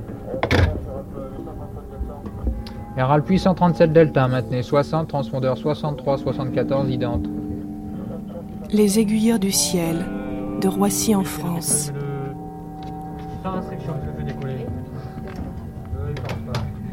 Alpes 2.96 3.29
837 3.29 3.92
Delta, 3.92 4.29
maintenez 4.29 4.62
60, 4.62 5.09
transpondeur 5.09 5.57
63-74 5.57 6.88
idente. 6.90 7.27
Les 8.70 8.98
aiguilleurs 8.98 9.38
du 9.38 9.53
ciel 9.53 10.05
de 10.61 10.68
Roissy 10.68 11.14
en 11.14 11.24
France. 11.24 11.92
Par 13.42 13.57
instruction, 13.57 13.92
je 14.03 14.11
le 14.11 14.16
fais 14.16 14.33
décoller. 14.33 14.66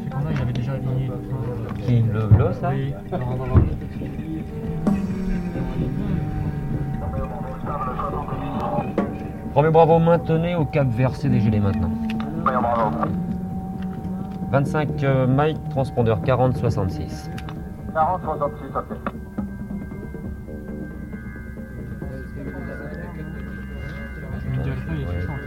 C'est 0.04 0.10
qu'on 0.10 0.28
a, 0.28 0.32
il 0.32 0.42
avait 0.42 0.54
déjà 0.54 0.74
aligné. 0.74 1.12
Qui 1.86 2.02
Le 2.02 2.20
Vlos, 2.20 2.62
là 2.62 2.72
Oui, 2.74 2.94
non, 3.12 3.20
non, 3.20 3.46
non. 3.48 3.62
Premier 9.54 9.70
Bravo, 9.70 10.00
maintenez 10.00 10.56
au 10.56 10.66
cap 10.66 10.88
vert 10.90 11.16
CDG 11.16 11.50
les 11.50 11.60
maintenant. 11.60 11.92
25 14.52 15.04
euh, 15.04 15.28
Mike, 15.28 15.58
transpondeur 15.70 16.22
40-66. 16.22 17.30
40, 17.94 18.22
66, 18.24 18.76
ok. 18.76 18.98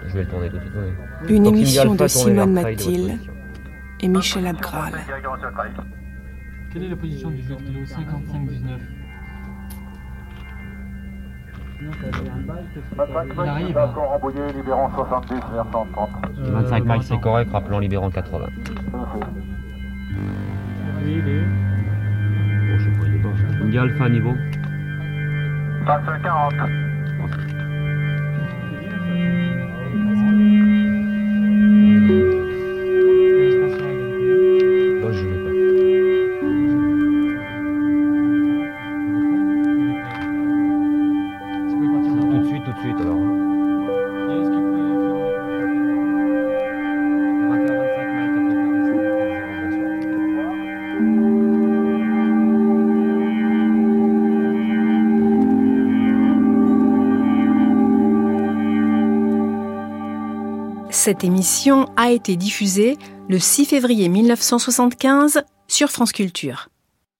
Je 0.08 0.12
vais 0.14 0.22
le 0.24 0.28
tourner 0.28 0.48
tout 0.50 0.56
de 0.56 0.60
suite. 0.62 0.72
oui. 0.76 1.36
Une 1.36 1.42
Donc, 1.44 1.54
émission 1.54 1.94
de 1.94 2.06
Simone 2.06 2.54
leur 2.54 2.62
trail 2.62 2.76
de 2.76 2.82
votre 2.82 2.90
Mathil 2.92 3.10
position. 3.10 3.32
et 4.00 4.08
Michel 4.08 4.46
Abgral. 4.46 4.92
Quelle 6.72 6.84
est 6.84 6.88
la 6.88 6.96
position 6.96 7.30
du 7.30 7.42
jet 7.42 7.56
kilo 7.56 7.80
55-19 7.84 8.78
Il 11.84 13.40
arrive. 13.40 13.76
Rambouillet, 13.76 14.52
libérant 14.54 14.90
70 14.94 15.34
vers 15.52 15.66
130. 15.72 16.10
25 16.36 16.84
Mike, 16.84 17.02
c'est 17.02 17.20
correct, 17.20 17.50
rappelons 17.52 17.78
libérant 17.78 18.10
80. 18.10 18.46
Oui, 21.02 21.16
il 21.18 21.28
est. 21.28 21.44
Bon, 21.44 22.78
je 22.78 22.84
sais 22.84 22.98
pas, 22.98 23.06
il 23.06 23.14
est 23.14 23.22
pas. 23.22 23.64
India 23.64 23.82
Alpha 23.82 24.08
niveau 24.08 24.34
25, 25.86 26.83
Cette 61.04 61.22
émission 61.22 61.90
a 61.98 62.12
été 62.12 62.34
diffusée 62.34 62.96
le 63.28 63.38
6 63.38 63.66
février 63.66 64.08
1975 64.08 65.42
sur 65.68 65.90
France 65.90 66.12
Culture. 66.12 66.70